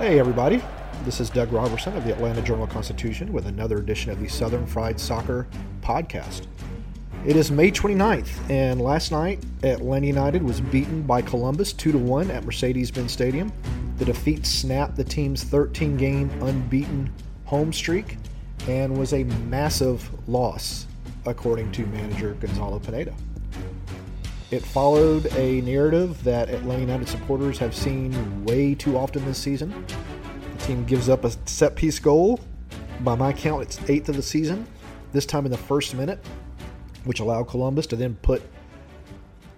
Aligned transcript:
Hey, 0.00 0.18
everybody. 0.18 0.62
This 1.04 1.20
is 1.20 1.28
Doug 1.28 1.52
Roberson 1.52 1.94
of 1.94 2.04
the 2.04 2.12
Atlanta 2.14 2.40
Journal 2.40 2.66
Constitution 2.66 3.34
with 3.34 3.44
another 3.44 3.76
edition 3.76 4.10
of 4.10 4.18
the 4.18 4.28
Southern 4.28 4.64
Fried 4.64 4.98
Soccer 4.98 5.46
Podcast. 5.82 6.46
It 7.26 7.36
is 7.36 7.50
May 7.50 7.70
29th, 7.70 8.30
and 8.48 8.80
last 8.80 9.12
night, 9.12 9.44
Atlanta 9.62 10.06
United 10.06 10.42
was 10.42 10.62
beaten 10.62 11.02
by 11.02 11.20
Columbus 11.20 11.74
2 11.74 11.98
1 11.98 12.30
at 12.30 12.46
Mercedes 12.46 12.90
Benz 12.90 13.12
Stadium. 13.12 13.52
The 13.98 14.06
defeat 14.06 14.46
snapped 14.46 14.96
the 14.96 15.04
team's 15.04 15.44
13 15.44 15.98
game 15.98 16.30
unbeaten 16.40 17.12
home 17.44 17.70
streak 17.70 18.16
and 18.68 18.96
was 18.96 19.12
a 19.12 19.24
massive 19.24 20.10
loss, 20.26 20.86
according 21.26 21.72
to 21.72 21.84
manager 21.88 22.32
Gonzalo 22.40 22.78
Pineda. 22.78 23.12
It 24.50 24.64
followed 24.64 25.26
a 25.36 25.60
narrative 25.60 26.24
that 26.24 26.50
Atlanta 26.50 26.80
United 26.80 27.08
supporters 27.08 27.56
have 27.58 27.72
seen 27.72 28.44
way 28.44 28.74
too 28.74 28.98
often 28.98 29.24
this 29.24 29.38
season. 29.38 29.86
The 30.56 30.64
team 30.64 30.84
gives 30.84 31.08
up 31.08 31.24
a 31.24 31.30
set 31.46 31.76
piece 31.76 32.00
goal. 32.00 32.40
By 33.04 33.14
my 33.14 33.32
count, 33.32 33.62
it's 33.62 33.88
eighth 33.88 34.08
of 34.08 34.16
the 34.16 34.22
season, 34.22 34.66
this 35.12 35.24
time 35.24 35.44
in 35.44 35.52
the 35.52 35.56
first 35.56 35.94
minute, 35.94 36.18
which 37.04 37.20
allowed 37.20 37.44
Columbus 37.44 37.86
to 37.88 37.96
then 37.96 38.16
put 38.22 38.42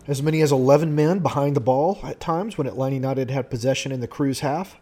as 0.07 0.23
many 0.23 0.43
as 0.43 0.53
11 0.53 0.95
men 0.95 1.21
behind 1.21 1.57
the 1.57 1.61
ball 1.61 1.99
at 2.03 2.21
times 2.21 2.59
when 2.59 2.67
Atlanta 2.67 2.97
United 2.97 3.31
had 3.31 3.49
possession 3.49 3.93
in 3.93 4.01
the 4.01 4.07
Crew's 4.07 4.41
half. 4.41 4.77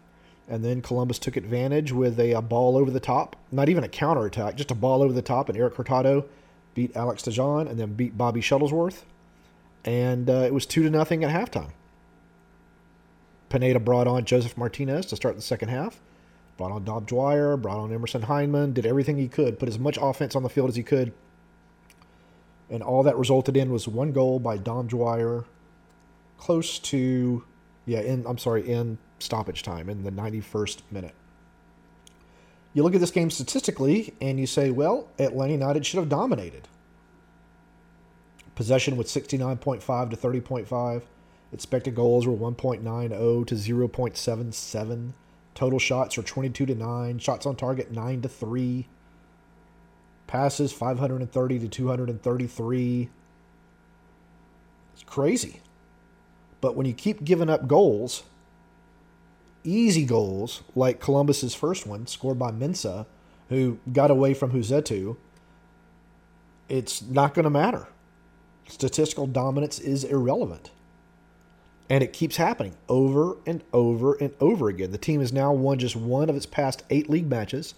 And 0.49 0.65
then 0.65 0.81
Columbus 0.81 1.19
took 1.19 1.37
advantage 1.37 1.93
with 1.93 2.19
a, 2.19 2.33
a 2.33 2.41
ball 2.41 2.75
over 2.75 2.91
the 2.91 2.99
top, 2.99 3.37
not 3.49 3.69
even 3.69 3.85
a 3.85 3.87
counter 3.87 4.25
attack, 4.25 4.57
just 4.57 4.71
a 4.71 4.75
ball 4.75 5.01
over 5.01 5.13
the 5.13 5.21
top. 5.21 5.47
And 5.47 5.57
Eric 5.57 5.75
Hurtado 5.75 6.25
beat 6.73 6.97
Alex 6.97 7.23
DeJohn 7.23 7.69
and 7.69 7.79
then 7.79 7.93
beat 7.93 8.17
Bobby 8.17 8.41
Shuttleworth 8.41 9.05
and 9.85 10.29
uh, 10.29 10.43
it 10.45 10.53
was 10.53 10.65
two 10.65 10.83
to 10.83 10.89
nothing 10.89 11.23
at 11.23 11.29
halftime. 11.29 11.71
Pineda 13.49 13.79
brought 13.79 14.07
on 14.07 14.23
Josef 14.23 14.57
Martinez 14.57 15.05
to 15.07 15.15
start 15.15 15.35
the 15.35 15.41
second 15.41 15.69
half. 15.69 15.99
Brought 16.57 16.71
on 16.71 16.83
Dom 16.83 17.05
Dwyer, 17.05 17.57
brought 17.57 17.77
on 17.77 17.91
Emerson 17.91 18.21
Hyndman, 18.23 18.73
did 18.73 18.85
everything 18.85 19.17
he 19.17 19.27
could, 19.27 19.59
put 19.59 19.67
as 19.67 19.79
much 19.79 19.97
offense 20.01 20.35
on 20.35 20.43
the 20.43 20.49
field 20.49 20.69
as 20.69 20.75
he 20.75 20.83
could. 20.83 21.11
And 22.69 22.81
all 22.81 23.03
that 23.03 23.17
resulted 23.17 23.57
in 23.57 23.71
was 23.71 23.87
one 23.87 24.11
goal 24.11 24.39
by 24.39 24.57
Dom 24.57 24.87
Dwyer, 24.87 25.43
close 26.37 26.79
to, 26.79 27.43
yeah, 27.85 27.99
in 27.99 28.25
I'm 28.25 28.37
sorry, 28.37 28.69
in 28.69 28.97
stoppage 29.19 29.63
time 29.63 29.89
in 29.89 30.03
the 30.03 30.11
91st 30.11 30.81
minute. 30.91 31.15
You 32.73 32.83
look 32.83 32.95
at 32.95 33.01
this 33.01 33.11
game 33.11 33.29
statistically, 33.29 34.13
and 34.21 34.39
you 34.39 34.47
say, 34.47 34.71
well, 34.71 35.09
Atlanta 35.19 35.51
United 35.51 35.85
should 35.85 35.99
have 35.99 36.07
dominated 36.07 36.69
possession 38.55 38.97
with 38.97 39.07
69.5 39.07 40.09
to 40.09 40.17
30.5. 40.17 41.03
Expected 41.53 41.95
goals 41.95 42.25
were 42.25 42.33
1.90 42.33 43.47
to 43.47 43.55
0.77. 43.55 45.11
Total 45.53 45.79
shots 45.79 46.17
were 46.17 46.23
22 46.23 46.65
to 46.65 46.75
9. 46.75 47.19
Shots 47.19 47.45
on 47.45 47.55
target 47.55 47.91
9 47.91 48.21
to 48.21 48.29
3. 48.29 48.87
Passes 50.27 50.71
530 50.71 51.59
to 51.59 51.67
233. 51.67 53.09
It's 54.93 55.03
crazy. 55.03 55.61
But 56.61 56.75
when 56.75 56.85
you 56.85 56.93
keep 56.93 57.23
giving 57.23 57.49
up 57.49 57.67
goals, 57.67 58.23
easy 59.63 60.05
goals 60.05 60.63
like 60.75 61.01
Columbus's 61.01 61.55
first 61.55 61.85
one 61.85 62.07
scored 62.07 62.39
by 62.39 62.51
Mensah, 62.51 63.07
who 63.49 63.79
got 63.91 64.09
away 64.09 64.33
from 64.33 64.51
Rossetto, 64.51 65.17
it's 66.69 67.01
not 67.01 67.33
going 67.33 67.43
to 67.43 67.49
matter 67.49 67.87
statistical 68.71 69.27
dominance 69.27 69.79
is 69.79 70.03
irrelevant. 70.03 70.71
And 71.89 72.03
it 72.03 72.13
keeps 72.13 72.37
happening 72.37 72.75
over 72.87 73.37
and 73.45 73.63
over 73.73 74.13
and 74.13 74.33
over 74.39 74.69
again. 74.69 74.91
The 74.91 74.97
team 74.97 75.19
has 75.19 75.33
now 75.33 75.51
won 75.51 75.77
just 75.77 75.95
one 75.95 76.29
of 76.29 76.35
its 76.35 76.45
past 76.45 76.83
eight 76.89 77.09
league 77.09 77.29
matches. 77.29 77.75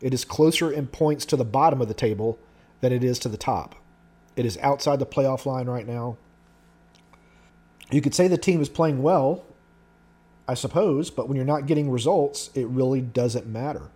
It 0.00 0.12
is 0.12 0.24
closer 0.24 0.70
in 0.70 0.88
points 0.88 1.24
to 1.26 1.36
the 1.36 1.44
bottom 1.44 1.80
of 1.80 1.86
the 1.86 1.94
table 1.94 2.38
than 2.80 2.92
it 2.92 3.04
is 3.04 3.20
to 3.20 3.28
the 3.28 3.36
top. 3.36 3.76
It 4.34 4.44
is 4.44 4.58
outside 4.58 4.98
the 4.98 5.06
playoff 5.06 5.46
line 5.46 5.66
right 5.66 5.86
now. 5.86 6.16
You 7.92 8.00
could 8.00 8.14
say 8.14 8.26
the 8.26 8.38
team 8.38 8.60
is 8.60 8.68
playing 8.68 9.02
well, 9.02 9.44
I 10.48 10.54
suppose, 10.54 11.10
but 11.10 11.28
when 11.28 11.36
you're 11.36 11.44
not 11.44 11.66
getting 11.66 11.90
results, 11.90 12.50
it 12.54 12.66
really 12.66 13.00
doesn't 13.00 13.46
matter. 13.46 13.90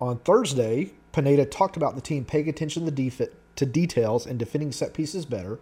On 0.00 0.18
Thursday, 0.18 0.92
Pineda 1.12 1.46
talked 1.46 1.76
about 1.76 1.96
the 1.96 2.00
team 2.00 2.24
paying 2.24 2.48
attention 2.48 2.84
to 2.84 2.90
the 2.90 2.94
defense 3.04 3.32
to 3.56 3.66
details 3.66 4.26
and 4.26 4.38
defending 4.38 4.72
set 4.72 4.94
pieces 4.94 5.24
better. 5.24 5.58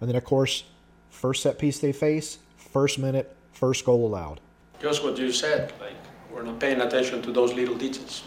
And 0.00 0.08
then, 0.08 0.16
of 0.16 0.24
course, 0.24 0.64
first 1.10 1.42
set 1.42 1.58
piece 1.58 1.78
they 1.78 1.92
face, 1.92 2.38
first 2.56 2.98
minute, 2.98 3.34
first 3.52 3.84
goal 3.84 4.06
allowed. 4.06 4.40
Just 4.80 5.02
what 5.02 5.16
you 5.18 5.32
said, 5.32 5.72
like 5.80 5.96
we're 6.30 6.42
not 6.42 6.60
paying 6.60 6.80
attention 6.80 7.22
to 7.22 7.32
those 7.32 7.54
little 7.54 7.76
details. 7.76 8.22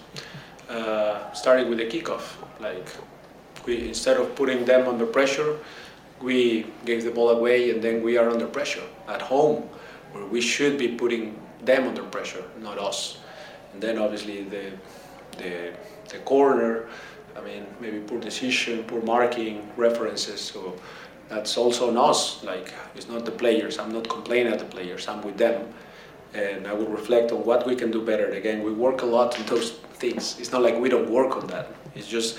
Uh, 0.67 1.31
starting 1.33 1.69
with 1.69 1.77
the 1.79 1.85
kickoff, 1.85 2.35
like 2.59 2.87
we 3.65 3.87
instead 3.87 4.17
of 4.17 4.35
putting 4.35 4.65
them 4.65 4.87
under 4.87 5.05
pressure, 5.05 5.57
we 6.21 6.65
gave 6.85 7.03
the 7.03 7.11
ball 7.11 7.29
away, 7.29 7.71
and 7.71 7.81
then 7.81 8.03
we 8.03 8.17
are 8.17 8.29
under 8.29 8.47
pressure 8.47 8.83
at 9.07 9.21
home, 9.21 9.63
where 10.11 10.25
we 10.25 10.41
should 10.41 10.77
be 10.77 10.87
putting 10.87 11.39
them 11.63 11.87
under 11.87 12.03
pressure, 12.03 12.43
not 12.59 12.77
us. 12.77 13.19
And 13.73 13.81
then 13.81 13.97
obviously 13.97 14.43
the 14.43 14.71
the 15.37 15.73
the 16.09 16.19
corner 16.19 16.87
I 17.35 17.41
mean, 17.41 17.65
maybe 17.79 17.99
poor 17.99 18.19
decision, 18.19 18.83
poor 18.83 19.01
marking, 19.01 19.69
references. 19.77 20.41
So 20.41 20.75
that's 21.29 21.57
also 21.57 21.89
on 21.89 21.97
us. 21.97 22.43
Like, 22.43 22.73
it's 22.95 23.07
not 23.07 23.25
the 23.25 23.31
players. 23.31 23.79
I'm 23.79 23.91
not 23.91 24.09
complaining 24.09 24.51
at 24.51 24.59
the 24.59 24.65
players. 24.65 25.07
I'm 25.07 25.21
with 25.21 25.37
them. 25.37 25.73
And 26.33 26.67
I 26.67 26.73
will 26.73 26.87
reflect 26.87 27.31
on 27.31 27.43
what 27.45 27.65
we 27.65 27.75
can 27.75 27.91
do 27.91 28.05
better. 28.05 28.29
Again, 28.31 28.63
we 28.63 28.71
work 28.71 29.01
a 29.01 29.05
lot 29.05 29.39
on 29.39 29.45
those 29.45 29.71
things. 29.93 30.39
It's 30.39 30.51
not 30.51 30.61
like 30.61 30.77
we 30.79 30.89
don't 30.89 31.09
work 31.09 31.35
on 31.35 31.47
that. 31.47 31.67
It's 31.95 32.07
just 32.07 32.37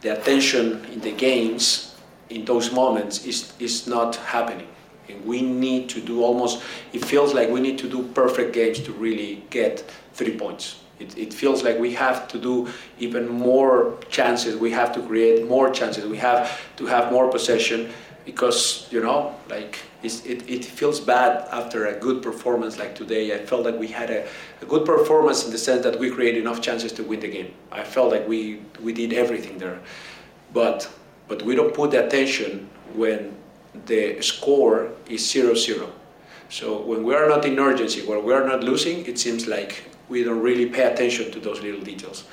the 0.00 0.18
attention 0.18 0.84
in 0.92 1.00
the 1.00 1.12
games, 1.12 1.96
in 2.30 2.44
those 2.44 2.72
moments, 2.72 3.24
is, 3.26 3.52
is 3.58 3.86
not 3.86 4.16
happening. 4.16 4.68
And 5.08 5.24
we 5.24 5.40
need 5.42 5.88
to 5.90 6.00
do 6.00 6.22
almost, 6.22 6.62
it 6.92 7.04
feels 7.04 7.34
like 7.34 7.48
we 7.48 7.60
need 7.60 7.78
to 7.78 7.88
do 7.88 8.02
perfect 8.14 8.52
games 8.52 8.80
to 8.80 8.92
really 8.92 9.44
get 9.50 9.84
three 10.14 10.36
points. 10.36 10.80
It, 10.98 11.16
it 11.18 11.34
feels 11.34 11.62
like 11.62 11.78
we 11.78 11.92
have 11.94 12.26
to 12.28 12.38
do 12.38 12.68
even 12.98 13.28
more 13.28 13.98
chances. 14.08 14.56
We 14.56 14.70
have 14.70 14.94
to 14.94 15.02
create 15.02 15.46
more 15.46 15.70
chances. 15.70 16.06
We 16.06 16.16
have 16.18 16.60
to 16.76 16.86
have 16.86 17.12
more 17.12 17.30
possession 17.30 17.90
because 18.24 18.88
you 18.90 19.00
know, 19.02 19.34
like 19.48 19.78
it, 20.02 20.48
it 20.48 20.64
feels 20.64 21.00
bad 21.00 21.48
after 21.52 21.86
a 21.86 21.98
good 21.98 22.22
performance 22.22 22.78
like 22.78 22.94
today. 22.94 23.34
I 23.34 23.44
felt 23.44 23.64
like 23.64 23.78
we 23.78 23.86
had 23.86 24.10
a, 24.10 24.28
a 24.60 24.66
good 24.66 24.84
performance 24.84 25.44
in 25.44 25.52
the 25.52 25.58
sense 25.58 25.82
that 25.84 25.98
we 25.98 26.10
created 26.10 26.40
enough 26.40 26.60
chances 26.60 26.92
to 26.92 27.04
win 27.04 27.20
the 27.20 27.28
game. 27.28 27.54
I 27.70 27.84
felt 27.84 28.10
like 28.10 28.26
we 28.26 28.60
we 28.82 28.92
did 28.92 29.12
everything 29.12 29.58
there, 29.58 29.80
but 30.52 30.90
but 31.28 31.42
we 31.42 31.54
don't 31.54 31.72
put 31.72 31.92
the 31.92 32.04
attention 32.04 32.68
when 32.94 33.36
the 33.86 34.20
score 34.22 34.90
is 35.08 35.22
0-0. 35.22 35.90
So 36.48 36.80
when 36.80 37.02
we 37.04 37.14
are 37.14 37.28
not 37.28 37.44
in 37.44 37.58
urgency, 37.58 38.06
when 38.06 38.24
we 38.24 38.32
are 38.32 38.46
not 38.46 38.62
losing, 38.62 39.04
it 39.06 39.18
seems 39.18 39.46
like 39.46 39.82
we 40.08 40.22
don't 40.22 40.40
really 40.40 40.66
pay 40.66 40.84
attention 40.84 41.30
to 41.32 41.40
those 41.40 41.60
little 41.60 41.80
details. 41.80 42.24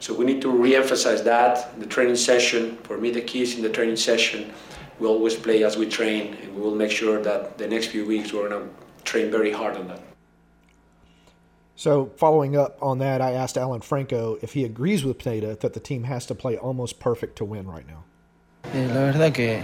So 0.00 0.14
we 0.14 0.24
need 0.24 0.40
to 0.42 0.50
re-emphasize 0.50 1.22
that. 1.24 1.78
The 1.78 1.86
training 1.86 2.16
session, 2.16 2.76
for 2.84 2.96
me, 2.96 3.10
the 3.10 3.20
key 3.20 3.42
is 3.42 3.56
in 3.56 3.62
the 3.62 3.68
training 3.68 3.96
session. 3.96 4.52
We 4.98 5.06
always 5.06 5.34
play 5.34 5.62
as 5.62 5.76
we 5.76 5.86
train, 5.86 6.34
and 6.42 6.54
we 6.54 6.60
will 6.62 6.74
make 6.74 6.90
sure 6.90 7.22
that 7.22 7.58
the 7.58 7.68
next 7.68 7.88
few 7.88 8.06
weeks 8.06 8.32
we're 8.32 8.48
going 8.48 8.62
to 8.62 8.68
train 9.04 9.30
very 9.30 9.52
hard 9.52 9.76
on 9.76 9.88
that. 9.88 10.00
So, 11.76 12.12
following 12.16 12.56
up 12.56 12.76
on 12.82 12.98
that, 12.98 13.22
I 13.22 13.32
asked 13.32 13.56
Alan 13.56 13.80
Franco 13.80 14.38
if 14.42 14.52
he 14.52 14.64
agrees 14.64 15.02
with 15.02 15.18
Pineda 15.18 15.56
that 15.56 15.72
the 15.72 15.80
team 15.80 16.04
has 16.04 16.26
to 16.26 16.34
play 16.34 16.58
almost 16.58 17.00
perfect 17.00 17.36
to 17.36 17.44
win 17.44 17.66
right 17.66 17.86
now. 17.86 18.04
Eh, 18.72 18.86
la 18.86 19.10
verdad 19.10 19.32
que, 19.34 19.62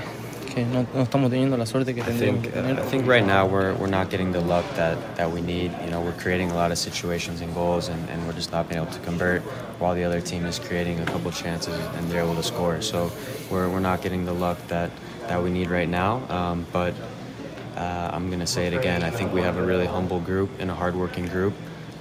que 0.57 0.65
no, 0.65 0.87
no 0.95 1.03
estamos 1.03 1.31
teniendo 1.31 1.59
la 1.59 1.67
suerte 1.67 1.95
que 1.95 2.01
I 2.01 2.07
think, 2.07 2.57
uh, 2.57 2.61
I 2.79 2.83
think 2.89 3.07
right 3.07 3.25
now 3.25 3.47
we're, 3.47 3.75
we're 3.75 3.91
not 3.91 4.09
getting 4.09 4.33
the 4.33 4.41
luck 4.41 4.65
that, 4.77 4.97
that 5.17 5.31
we 5.31 5.43
need. 5.43 5.71
You 5.85 5.91
know, 5.91 6.01
we're 6.01 6.17
creating 6.17 6.51
a 6.51 6.55
lot 6.55 6.73
of 6.73 6.79
situations 6.79 7.43
and 7.43 7.53
goals, 7.53 7.89
and, 7.89 8.09
and 8.09 8.27
we're 8.27 8.33
just 8.33 8.53
not 8.53 8.67
being 8.67 8.81
able 8.81 8.91
to 8.91 8.99
convert 9.01 9.43
while 9.79 9.95
the 9.95 10.03
other 10.03 10.21
team 10.23 10.47
is 10.47 10.59
creating 10.59 10.99
a 11.01 11.05
couple 11.05 11.31
chances 11.31 11.79
and 11.97 12.11
they're 12.11 12.25
able 12.25 12.35
to 12.35 12.43
score. 12.43 12.81
So 12.81 13.13
we're, 13.51 13.69
we're 13.69 13.81
not 13.81 14.01
getting 14.01 14.25
the 14.25 14.33
luck 14.33 14.57
that, 14.69 14.91
that 15.29 15.43
we 15.43 15.51
need 15.51 15.69
right 15.69 15.89
now. 15.89 16.23
Um, 16.31 16.67
but 16.73 16.95
uh, 17.77 18.11
I'm 18.15 18.29
going 18.29 18.41
to 18.41 18.47
say 18.47 18.67
it 18.67 18.73
again. 18.73 19.03
I 19.03 19.11
think 19.11 19.35
we 19.35 19.43
have 19.43 19.59
a 19.59 19.63
really 19.63 19.87
humble 19.87 20.21
group 20.21 20.49
and 20.59 20.71
a 20.71 20.75
hardworking 20.75 21.27
group. 21.27 21.53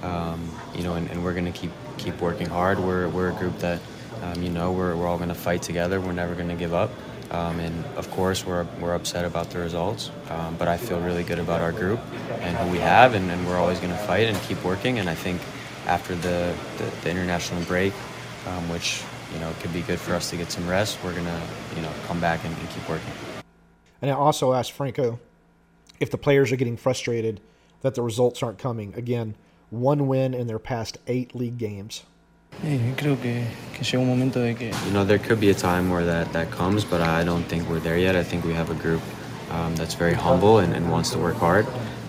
Um, 0.02 0.50
you 0.74 0.82
know, 0.82 0.94
and, 0.94 1.10
and 1.10 1.22
we're 1.22 1.34
going 1.34 1.52
to 1.52 1.58
keep 1.58 1.72
keep 1.98 2.20
working 2.20 2.46
hard. 2.46 2.78
We're, 2.78 3.08
we're 3.08 3.30
a 3.30 3.34
group 3.34 3.58
that, 3.58 3.80
um, 4.22 4.42
you 4.42 4.50
know, 4.50 4.70
we're, 4.72 4.94
we're 4.94 5.06
all 5.06 5.16
going 5.16 5.30
to 5.30 5.34
fight 5.34 5.62
together. 5.62 6.00
We're 6.00 6.12
never 6.12 6.34
going 6.34 6.48
to 6.48 6.54
give 6.54 6.72
up. 6.74 6.90
Um, 7.30 7.58
and 7.60 7.84
of 7.96 8.10
course, 8.10 8.46
we're, 8.46 8.66
we're 8.80 8.94
upset 8.94 9.24
about 9.24 9.50
the 9.50 9.58
results. 9.58 10.10
Um, 10.30 10.56
but 10.56 10.68
I 10.68 10.76
feel 10.76 11.00
really 11.00 11.24
good 11.24 11.38
about 11.38 11.60
our 11.60 11.72
group 11.72 12.00
and 12.40 12.56
who 12.56 12.70
we 12.70 12.78
have, 12.78 13.14
and, 13.14 13.30
and 13.30 13.46
we're 13.46 13.58
always 13.58 13.78
going 13.78 13.92
to 13.92 13.98
fight 13.98 14.28
and 14.28 14.36
keep 14.42 14.62
working. 14.64 14.98
And 14.98 15.10
I 15.10 15.14
think 15.14 15.40
after 15.86 16.14
the, 16.14 16.54
the, 16.78 16.84
the 17.02 17.10
international 17.10 17.62
break, 17.64 17.92
um, 18.46 18.68
which 18.70 19.02
you 19.32 19.40
know 19.40 19.52
could 19.60 19.72
be 19.72 19.82
good 19.82 19.98
for 19.98 20.14
us 20.14 20.30
to 20.30 20.36
get 20.36 20.50
some 20.50 20.68
rest, 20.68 20.98
we're 21.02 21.12
going 21.12 21.26
to 21.26 21.42
you 21.74 21.82
know 21.82 21.90
come 22.06 22.20
back 22.20 22.44
and, 22.44 22.56
and 22.56 22.70
keep 22.70 22.88
working. 22.88 23.12
And 24.00 24.10
I 24.10 24.14
also 24.14 24.52
asked 24.52 24.72
Franco 24.72 25.18
if 25.98 26.10
the 26.10 26.18
players 26.18 26.52
are 26.52 26.56
getting 26.56 26.76
frustrated 26.76 27.40
that 27.80 27.94
the 27.94 28.02
results 28.02 28.42
aren't 28.42 28.58
coming. 28.58 28.94
Again, 28.94 29.34
one 29.70 30.06
win 30.06 30.34
in 30.34 30.46
their 30.46 30.58
past 30.58 30.98
eight 31.06 31.34
league 31.34 31.58
games. 31.58 32.04
Creo 32.96 33.20
que, 33.20 33.44
que 33.74 33.84
llega 33.84 33.98
un 33.98 34.08
momento 34.08 34.40
de 34.40 34.54
que 34.54 34.72
You 34.86 34.92
know, 34.92 35.04
there 35.04 35.18
could 35.18 35.40
be 35.40 35.50
a 35.50 35.54
time 35.54 35.90
where 35.90 36.04
that, 36.04 36.32
that 36.32 36.50
comes, 36.50 36.84
but 36.84 37.00
I 37.00 37.24
don't 37.24 37.44
think 37.44 37.68
we're 37.68 37.80
there 37.80 37.98
yet. 37.98 38.16
I 38.16 38.24
think 38.24 38.44
we 38.44 38.54
have 38.54 38.70
a 38.70 38.74
group 38.74 39.02
um, 39.50 39.76
that's 39.76 39.94
very 39.94 40.14
humble 40.14 40.58
and, 40.58 40.74
and 40.74 40.90
wants 40.90 41.10
to 41.10 41.18
work 41.18 41.36
hard. 41.36 41.66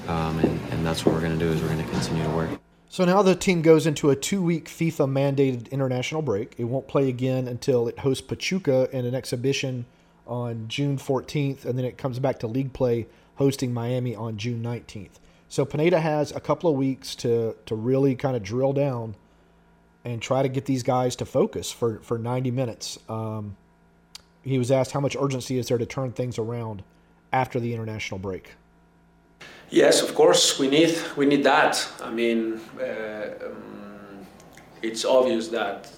Um, 0.08 0.40
and, 0.40 0.60
and 0.72 0.86
that's 0.86 1.06
what 1.06 1.14
we're 1.14 1.22
going 1.22 1.38
to 1.38 1.46
do 1.46 1.52
is 1.52 1.62
we're 1.62 1.68
going 1.68 1.84
to 1.84 1.92
continue 1.92 2.24
to 2.24 2.30
work. 2.30 2.50
So 2.90 3.04
now 3.04 3.22
the 3.22 3.36
team 3.36 3.62
goes 3.62 3.86
into 3.86 4.10
a 4.10 4.16
two-week 4.16 4.66
FIFA 4.66 5.10
mandated 5.10 5.70
international 5.72 6.22
break. 6.22 6.56
It 6.58 6.64
won't 6.64 6.88
play 6.88 7.10
again 7.10 7.48
until 7.48 7.88
it 7.88 8.00
hosts 8.00 8.26
Pachuca 8.26 8.90
in 8.94 9.06
an 9.06 9.14
exhibition 9.14 9.86
on 10.26 10.68
June 10.70 10.98
14th, 10.98 11.66
and 11.66 11.78
then 11.78 11.86
it 11.86 11.98
comes 11.98 12.20
back 12.20 12.40
to 12.40 12.48
league 12.48 12.74
play 12.74 13.08
hosting 13.36 13.74
Miami 13.74 14.16
on 14.16 14.38
June 14.38 14.64
19th. 14.64 15.20
So 15.50 15.66
Pineda 15.66 16.00
has 16.00 16.32
a 16.32 16.40
couple 16.40 16.70
of 16.70 16.76
weeks 16.76 17.16
to 17.16 17.56
to 17.66 17.76
really 17.76 18.16
kind 18.16 18.36
of 18.36 18.44
drill 18.44 18.74
down 18.74 19.16
and 20.08 20.22
try 20.22 20.42
to 20.42 20.48
get 20.48 20.66
these 20.66 20.84
guys 20.84 21.16
to 21.18 21.26
focus 21.26 21.72
for 21.72 22.00
for 22.00 22.18
90 22.18 22.52
minutes. 22.52 22.98
Um, 23.10 23.58
he 24.42 24.58
was 24.58 24.72
asked 24.72 24.92
how 24.92 25.02
much 25.02 25.16
urgency 25.20 25.58
is 25.58 25.68
there 25.68 25.78
to 25.78 25.86
turn 25.86 26.14
things 26.14 26.40
around 26.40 26.84
after 27.34 27.60
the 27.60 27.74
international 27.74 28.20
break. 28.20 28.56
Yes, 29.70 30.02
of 30.02 30.16
course, 30.16 30.58
we 30.60 30.70
need 30.70 30.98
we 31.18 31.26
need 31.26 31.44
that. 31.44 31.74
I 32.02 32.10
mean, 32.10 32.62
uh, 32.80 33.48
um, 33.48 34.26
it's 34.82 35.04
obvious 35.04 35.50
that 35.50 35.92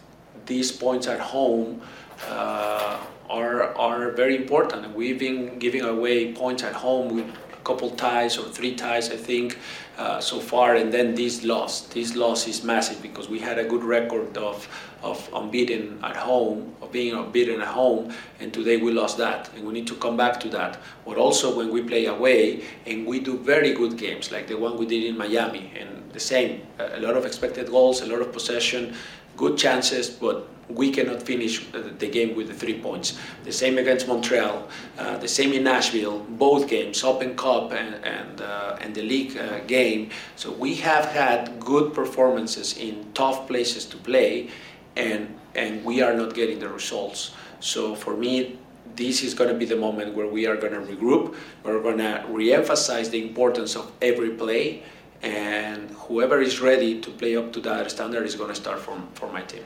these 0.48 0.72
points 0.72 1.06
at 1.08 1.20
home 1.20 1.82
uh, 2.28 2.98
are 3.30 3.64
are 3.78 4.12
very 4.12 4.36
important. 4.36 4.96
We've 4.96 5.20
been 5.20 5.60
giving 5.60 5.84
away 5.84 6.34
points 6.34 6.64
at 6.64 6.74
home 6.74 7.32
couple 7.64 7.90
ties 7.92 8.38
or 8.38 8.44
three 8.50 8.76
ties, 8.76 9.10
I 9.10 9.18
think, 9.18 9.58
uh, 9.98 10.20
so 10.20 10.40
far, 10.40 10.76
and 10.76 10.92
then 10.92 11.16
this 11.16 11.44
loss. 11.44 11.82
This 11.82 12.16
loss 12.16 12.48
is 12.48 12.64
massive 12.64 13.02
because 13.02 13.30
we 13.30 13.40
had 13.40 13.60
a 13.60 13.64
good 13.66 13.84
record 13.84 14.38
of 14.38 14.68
of 15.02 15.30
unbeaten 15.34 15.98
at 16.04 16.18
home, 16.18 16.76
of 16.82 16.92
being 16.92 17.14
unbeaten 17.16 17.62
at 17.62 17.68
home, 17.68 18.14
and 18.42 18.54
today 18.54 18.78
we 18.78 18.92
lost 18.92 19.18
that, 19.18 19.50
and 19.56 19.66
we 19.66 19.72
need 19.72 19.88
to 19.88 19.96
come 19.96 20.18
back 20.18 20.40
to 20.42 20.50
that. 20.50 20.78
But 21.06 21.18
also 21.18 21.56
when 21.56 21.72
we 21.72 21.82
play 21.82 22.08
away 22.08 22.64
and 22.86 23.06
we 23.06 23.20
do 23.22 23.38
very 23.38 23.74
good 23.74 23.98
games, 23.98 24.32
like 24.32 24.48
the 24.48 24.58
one 24.58 24.78
we 24.78 24.86
did 24.86 25.04
in 25.06 25.18
Miami, 25.18 25.72
and 25.80 26.12
the 26.12 26.20
same, 26.20 26.62
a 26.80 27.00
lot 27.00 27.16
of 27.16 27.26
expected 27.26 27.70
goals, 27.70 28.02
a 28.02 28.08
lot 28.08 28.20
of 28.20 28.34
possession, 28.34 28.94
good 29.40 29.58
chances, 29.58 30.10
but 30.10 30.38
we 30.70 30.92
cannot 30.92 31.24
finish 31.24 31.66
the 32.04 32.10
game 32.18 32.36
with 32.36 32.48
the 32.48 32.54
three 32.54 32.80
points. 32.80 33.18
The 33.44 33.52
same 33.52 33.78
against 33.80 34.08
Montreal, 34.08 34.68
uh, 35.00 35.18
the 35.18 35.28
same 35.28 35.52
in 35.54 35.64
Nashville, 35.64 36.20
both 36.46 36.68
games, 36.68 37.04
Open 37.04 37.32
Cup 37.36 37.72
and 37.72 37.92
and, 38.18 38.42
uh, 38.42 38.84
and 38.84 38.94
the 38.94 39.02
league 39.02 39.34
uh, 39.38 39.60
game. 39.76 40.02
So 40.36 40.48
we 40.66 40.76
have 40.90 41.06
had 41.06 41.60
good 41.72 41.94
performances 41.94 42.78
in 42.78 42.94
tough 43.14 43.48
places 43.48 43.86
to 43.92 43.98
play, 43.98 44.50
and 44.96 45.22
and 45.56 45.84
we 45.90 45.96
are 46.06 46.16
not 46.22 46.36
getting 46.40 46.60
the 46.60 46.70
results. 46.80 47.32
So 47.60 47.96
for 47.96 48.14
me, 48.16 48.60
this 48.96 49.24
is 49.24 49.34
going 49.34 49.50
to 49.54 49.58
be 49.64 49.66
the 49.66 49.82
moment 49.88 50.14
where 50.18 50.28
we 50.28 50.46
are 50.50 50.58
going 50.64 50.74
to 50.74 50.84
regroup. 50.94 51.36
We're 51.64 51.82
going 51.82 51.98
to 52.00 52.26
re-emphasize 52.30 53.10
the 53.10 53.22
importance 53.28 53.76
of 53.80 53.86
every 54.02 54.32
play, 54.44 54.84
and 55.22 55.90
whoever 55.92 56.42
is 56.42 56.60
ready 56.60 57.00
to 57.02 57.10
play 57.12 57.36
up 57.36 57.52
to 57.54 57.60
that 57.62 57.92
standard 57.92 58.26
is 58.26 58.36
going 58.36 58.50
to 58.50 58.56
start 58.56 58.80
from 58.80 59.08
for 59.14 59.32
my 59.32 59.42
team. 59.42 59.64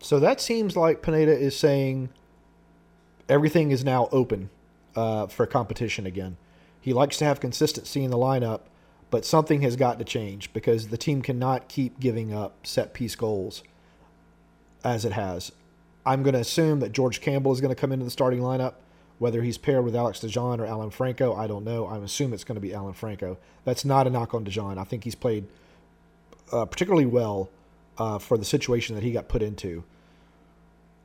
So 0.00 0.20
that 0.20 0.40
seems 0.40 0.76
like 0.76 1.02
Pineda 1.02 1.36
is 1.36 1.56
saying 1.56 2.10
everything 3.28 3.70
is 3.70 3.84
now 3.84 4.08
open 4.12 4.50
uh, 4.94 5.26
for 5.26 5.46
competition 5.46 6.06
again. 6.06 6.36
He 6.80 6.92
likes 6.92 7.16
to 7.18 7.24
have 7.24 7.40
consistency 7.40 8.04
in 8.04 8.10
the 8.10 8.18
lineup, 8.18 8.60
but 9.10 9.24
something 9.24 9.62
has 9.62 9.76
got 9.76 9.98
to 9.98 10.04
change 10.04 10.52
because 10.52 10.88
the 10.88 10.98
team 10.98 11.22
cannot 11.22 11.68
keep 11.68 11.98
giving 11.98 12.34
up 12.34 12.66
set 12.66 12.92
piece 12.92 13.16
goals 13.16 13.62
as 14.84 15.04
it 15.06 15.12
has. 15.12 15.52
I'm 16.04 16.22
going 16.22 16.34
to 16.34 16.40
assume 16.40 16.80
that 16.80 16.92
George 16.92 17.22
Campbell 17.22 17.52
is 17.52 17.62
going 17.62 17.74
to 17.74 17.80
come 17.80 17.90
into 17.90 18.04
the 18.04 18.10
starting 18.10 18.40
lineup. 18.40 18.74
Whether 19.18 19.42
he's 19.42 19.58
paired 19.58 19.84
with 19.84 19.94
Alex 19.94 20.20
DeJohn 20.20 20.58
or 20.58 20.66
Alan 20.66 20.90
Franco, 20.90 21.34
I 21.34 21.46
don't 21.46 21.64
know. 21.64 21.86
I 21.86 21.96
assume 21.98 22.32
it's 22.32 22.44
going 22.44 22.56
to 22.56 22.60
be 22.60 22.74
Alan 22.74 22.94
Franco. 22.94 23.38
That's 23.64 23.84
not 23.84 24.06
a 24.06 24.10
knock 24.10 24.34
on 24.34 24.44
DeJohn. 24.44 24.76
I 24.76 24.84
think 24.84 25.04
he's 25.04 25.14
played 25.14 25.46
uh, 26.52 26.64
particularly 26.64 27.06
well 27.06 27.50
uh, 27.98 28.18
for 28.18 28.36
the 28.36 28.44
situation 28.44 28.94
that 28.94 29.02
he 29.02 29.12
got 29.12 29.28
put 29.28 29.42
into. 29.42 29.84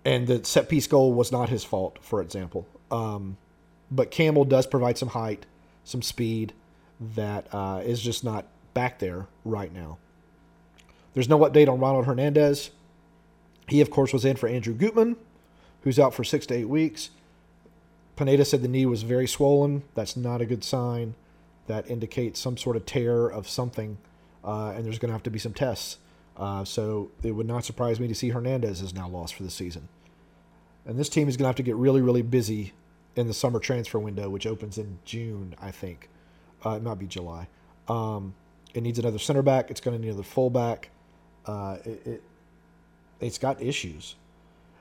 And 0.06 0.27
the 0.27 0.44
set 0.44 0.69
piece 0.69 0.88
goal 0.88 1.13
was 1.13 1.31
not 1.31 1.50
his 1.50 1.63
fault, 1.63 2.00
for 2.01 2.21
example. 2.21 2.68
Um, 2.89 3.37
but 3.92 4.11
Campbell 4.11 4.45
does 4.45 4.66
provide 4.66 4.97
some 4.97 5.09
height, 5.09 5.45
some 5.83 6.01
speed 6.01 6.54
that 7.16 7.47
uh, 7.54 7.81
is 7.83 8.01
just 8.01 8.23
not 8.23 8.45
back 8.73 8.99
there 8.99 9.28
right 9.45 9.73
now. 9.73 9.97
There's 11.13 11.30
no 11.30 11.39
update 11.39 11.68
on 11.68 11.80
Ronald 11.80 12.06
Hernandez. 12.06 12.71
He, 13.68 13.81
of 13.81 13.89
course, 13.89 14.13
was 14.13 14.25
in 14.25 14.35
for 14.35 14.47
Andrew 14.47 14.73
Gutman, 14.73 15.16
who's 15.83 15.99
out 15.99 16.13
for 16.13 16.23
six 16.23 16.45
to 16.47 16.56
eight 16.56 16.69
weeks. 16.69 17.09
Pineda 18.19 18.44
said 18.44 18.61
the 18.61 18.68
knee 18.68 18.85
was 18.85 19.04
very 19.04 19.30
swollen. 19.30 19.83
That's 19.95 20.18
not 20.18 20.42
a 20.42 20.45
good 20.45 20.61
sign. 20.61 21.16
That 21.68 21.90
indicates 21.90 22.38
some 22.38 22.57
sort 22.57 22.76
of 22.76 22.85
tear 22.85 23.28
of 23.28 23.47
something, 23.47 23.97
uh, 24.44 24.73
and 24.76 24.83
there's 24.85 24.99
going 24.99 25.07
to 25.07 25.14
have 25.14 25.23
to 25.23 25.30
be 25.30 25.40
some 25.40 25.54
tests. 25.54 25.99
Uh, 26.35 26.66
so 26.66 27.11
it 27.23 27.31
would 27.31 27.47
not 27.47 27.64
surprise 27.64 27.97
me 27.97 28.09
to 28.09 28.14
see 28.14 28.28
Hernandez 28.28 28.81
is 28.81 28.94
now 28.94 29.07
lost 29.07 29.35
for 29.35 29.44
the 29.44 29.49
season. 29.49 29.88
And 30.85 30.99
this 30.99 31.07
team 31.07 31.30
is 31.30 31.38
going 31.38 31.45
to 31.45 31.47
have 31.47 31.56
to 31.56 31.64
get 31.64 31.78
really, 31.78 32.02
really 32.02 32.21
busy 32.21 32.73
in 33.16 33.28
the 33.28 33.33
summer 33.33 33.57
transfer 33.57 33.99
window, 33.99 34.30
which 34.30 34.45
opens 34.45 34.78
in 34.78 34.99
June, 35.06 35.56
I 35.61 35.71
think. 35.71 36.09
Uh, 36.66 36.71
it 36.71 36.83
might 36.83 36.99
be 36.99 37.07
July. 37.07 37.47
Um, 37.88 38.35
it 38.73 38.83
needs 38.83 38.99
another 38.99 39.19
center 39.19 39.42
back. 39.42 39.71
It's 39.71 39.80
going 39.80 39.95
to 39.95 40.02
need 40.02 40.09
another 40.09 40.23
fullback. 40.23 40.90
Uh, 41.45 41.78
it, 41.85 42.06
it, 42.06 42.23
it's 43.21 43.38
got 43.38 43.61
issues. 43.61 44.16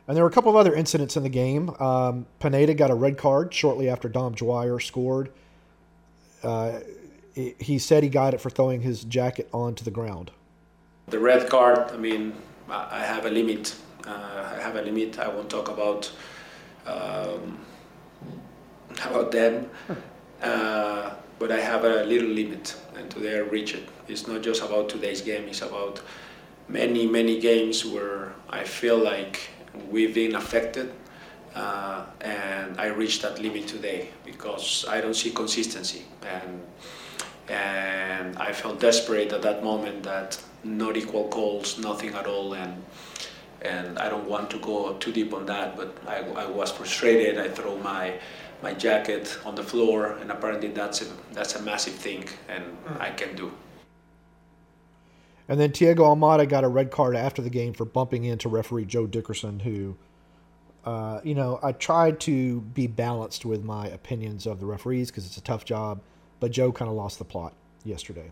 And 0.08 0.16
there 0.16 0.24
were 0.24 0.30
a 0.30 0.32
couple 0.32 0.50
of 0.50 0.56
other 0.56 0.74
incidents 0.74 1.18
in 1.18 1.22
the 1.22 1.28
game. 1.28 1.68
Um, 1.78 2.26
Pineda 2.40 2.72
got 2.72 2.90
a 2.90 2.94
red 2.94 3.18
card 3.18 3.52
shortly 3.52 3.90
after 3.90 4.08
Dom 4.08 4.32
Dwyer 4.34 4.80
scored. 4.80 5.30
Uh, 6.42 6.80
he 7.34 7.78
said 7.78 8.02
he 8.02 8.08
got 8.08 8.32
it 8.32 8.40
for 8.40 8.48
throwing 8.48 8.80
his 8.80 9.04
jacket 9.04 9.48
onto 9.52 9.84
the 9.84 9.90
ground. 9.90 10.30
The 11.08 11.18
red 11.18 11.48
card, 11.48 11.92
I 11.92 11.98
mean, 11.98 12.32
I 12.70 13.04
have 13.04 13.26
a 13.26 13.30
limit. 13.30 13.76
Uh, 14.06 14.54
I 14.56 14.60
have 14.62 14.76
a 14.76 14.82
limit. 14.82 15.18
I 15.18 15.28
won't 15.28 15.50
talk 15.50 15.68
about 15.68 16.10
um, 16.86 17.58
about 19.04 19.30
them, 19.30 19.68
uh, 20.42 21.10
but 21.38 21.52
I 21.52 21.60
have 21.60 21.84
a 21.84 22.04
little 22.04 22.30
limit, 22.30 22.76
and 22.96 23.10
today 23.10 23.36
I 23.36 23.40
reach 23.40 23.74
it. 23.74 23.86
It's 24.08 24.26
not 24.26 24.42
just 24.42 24.62
about 24.62 24.88
today's 24.88 25.20
game. 25.20 25.44
It's 25.48 25.60
about 25.60 26.00
many, 26.66 27.06
many 27.06 27.38
games 27.38 27.84
where 27.84 28.32
I 28.48 28.64
feel 28.64 28.96
like 28.98 29.50
we've 29.90 30.14
been 30.14 30.34
affected, 30.34 30.92
uh, 31.54 32.04
and 32.20 32.80
I 32.80 32.86
reached 32.86 33.22
that 33.22 33.40
limit 33.40 33.66
today 33.66 34.08
because 34.24 34.84
I 34.88 35.00
don't 35.00 35.14
see 35.14 35.30
consistency, 35.30 36.04
and 36.22 36.62
and 37.48 38.36
I 38.36 38.52
felt 38.52 38.80
desperate 38.80 39.32
at 39.32 39.42
that 39.42 39.64
moment 39.64 40.02
that 40.02 40.40
not 40.64 40.96
equal 40.96 41.28
calls, 41.28 41.78
nothing 41.78 42.14
at 42.14 42.26
all, 42.26 42.54
and 42.54 42.82
and 43.62 43.98
I 43.98 44.08
don't 44.08 44.28
want 44.28 44.50
to 44.50 44.58
go 44.58 44.94
too 44.94 45.12
deep 45.12 45.32
on 45.34 45.46
that. 45.46 45.76
But 45.76 45.96
I, 46.06 46.18
I 46.44 46.46
was 46.46 46.70
frustrated. 46.70 47.38
I 47.38 47.48
throw 47.48 47.76
my 47.78 48.14
my 48.62 48.74
jacket 48.74 49.38
on 49.44 49.54
the 49.54 49.62
floor, 49.62 50.18
and 50.20 50.30
apparently 50.30 50.68
that's 50.68 51.02
a 51.02 51.06
that's 51.32 51.54
a 51.56 51.62
massive 51.62 51.94
thing, 51.94 52.24
and 52.48 52.64
I 53.00 53.10
can 53.10 53.34
do. 53.36 53.52
And 55.48 55.58
then 55.58 55.70
Thiago 55.70 56.00
Almada 56.00 56.46
got 56.48 56.64
a 56.64 56.68
red 56.68 56.90
card 56.90 57.16
after 57.16 57.40
the 57.40 57.50
game 57.50 57.72
for 57.72 57.84
bumping 57.84 58.24
into 58.24 58.48
referee 58.48 58.84
Joe 58.84 59.06
Dickerson, 59.06 59.60
who, 59.60 59.96
uh, 60.84 61.20
you 61.24 61.34
know, 61.34 61.58
I 61.62 61.72
tried 61.72 62.20
to 62.20 62.60
be 62.60 62.86
balanced 62.86 63.46
with 63.46 63.64
my 63.64 63.86
opinions 63.88 64.46
of 64.46 64.60
the 64.60 64.66
referees 64.66 65.10
because 65.10 65.26
it's 65.26 65.38
a 65.38 65.42
tough 65.42 65.64
job, 65.64 66.00
but 66.38 66.50
Joe 66.50 66.70
kind 66.70 66.90
of 66.90 66.96
lost 66.96 67.18
the 67.18 67.24
plot 67.24 67.54
yesterday. 67.82 68.30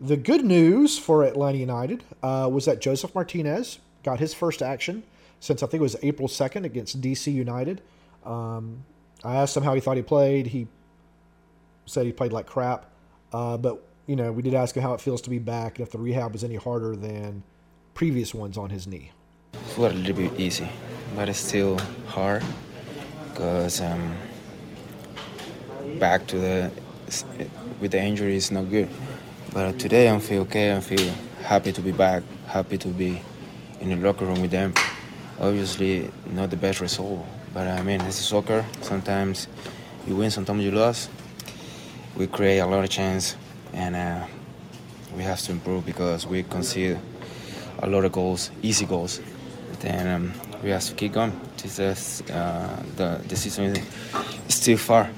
The 0.00 0.16
good 0.16 0.44
news 0.44 0.98
for 0.98 1.22
Atlanta 1.22 1.58
United 1.58 2.02
uh, 2.22 2.48
was 2.52 2.64
that 2.64 2.80
Josef 2.80 3.14
Martinez 3.14 3.78
got 4.02 4.18
his 4.18 4.34
first 4.34 4.60
action 4.60 5.04
since 5.38 5.62
I 5.62 5.66
think 5.66 5.80
it 5.80 5.82
was 5.82 5.96
April 6.02 6.26
2nd 6.26 6.64
against 6.64 7.00
DC 7.00 7.32
United. 7.32 7.80
Um, 8.24 8.84
I 9.22 9.36
asked 9.36 9.56
him 9.56 9.62
how 9.62 9.74
he 9.74 9.80
thought 9.80 9.96
he 9.96 10.02
played. 10.02 10.48
He 10.48 10.66
said 11.86 12.06
he 12.06 12.12
played 12.12 12.32
like 12.32 12.46
crap, 12.46 12.90
uh, 13.32 13.56
but 13.56 13.82
you 14.06 14.16
know, 14.16 14.32
we 14.32 14.42
did 14.42 14.54
ask 14.54 14.76
him 14.76 14.82
how 14.82 14.94
it 14.94 15.00
feels 15.00 15.22
to 15.22 15.30
be 15.30 15.38
back 15.38 15.78
and 15.78 15.86
if 15.86 15.92
the 15.92 15.98
rehab 15.98 16.32
was 16.32 16.44
any 16.44 16.56
harder 16.56 16.94
than 16.94 17.42
previous 17.94 18.34
ones 18.34 18.58
on 18.58 18.70
his 18.70 18.86
knee. 18.86 19.12
It's 19.54 19.76
a 19.76 19.80
little 19.80 20.14
bit 20.14 20.38
easy, 20.38 20.68
but 21.14 21.28
it's 21.28 21.38
still 21.38 21.78
hard 22.08 22.42
because 23.30 23.80
um, 23.80 24.14
back 25.98 26.26
to 26.28 26.38
the 26.38 26.70
with 27.80 27.92
the 27.92 28.00
injury 28.00 28.36
is 28.36 28.50
not 28.50 28.68
good. 28.70 28.88
But 29.52 29.78
today 29.78 30.10
I 30.10 30.18
feel 30.18 30.42
okay. 30.42 30.76
I 30.76 30.80
feel 30.80 31.12
happy 31.42 31.72
to 31.72 31.80
be 31.80 31.92
back, 31.92 32.22
happy 32.46 32.76
to 32.78 32.88
be 32.88 33.22
in 33.80 33.90
the 33.90 33.96
locker 33.96 34.24
room 34.24 34.40
with 34.42 34.50
them. 34.50 34.74
Obviously, 35.40 36.10
not 36.32 36.50
the 36.50 36.56
best 36.56 36.80
result, 36.80 37.24
but 37.52 37.66
I 37.66 37.82
mean, 37.82 38.00
it's 38.02 38.16
soccer. 38.16 38.64
Sometimes 38.82 39.48
you 40.06 40.16
win, 40.16 40.30
sometimes 40.30 40.62
you 40.62 40.72
lose. 40.72 41.08
We 42.16 42.26
create 42.26 42.58
a 42.58 42.66
lot 42.66 42.84
of 42.84 42.90
chance 42.90 43.36
and 43.74 43.94
uh, 43.96 44.26
we 45.16 45.22
have 45.22 45.40
to 45.42 45.52
improve 45.52 45.84
because 45.84 46.26
we 46.26 46.42
concede 46.44 46.98
a 47.80 47.86
lot 47.86 48.04
of 48.04 48.12
goals, 48.12 48.50
easy 48.62 48.86
goals. 48.86 49.20
Then 49.80 50.06
um, 50.08 50.32
we 50.62 50.70
have 50.70 50.84
to 50.84 50.94
keep 50.94 51.12
going. 51.12 51.38
This, 51.58 52.20
uh, 52.30 52.82
the, 52.96 53.20
the 53.26 53.36
season 53.36 53.76
is 53.76 54.54
still 54.54 54.76
far. 54.76 55.10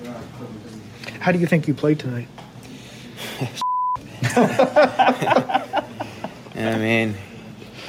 How 1.21 1.33
do 1.33 1.39
you 1.39 1.47
think 1.47 1.69
you 1.69 1.75
played 1.75 1.99
tonight? 1.99 2.29
I 6.57 6.79
mean, 6.79 7.15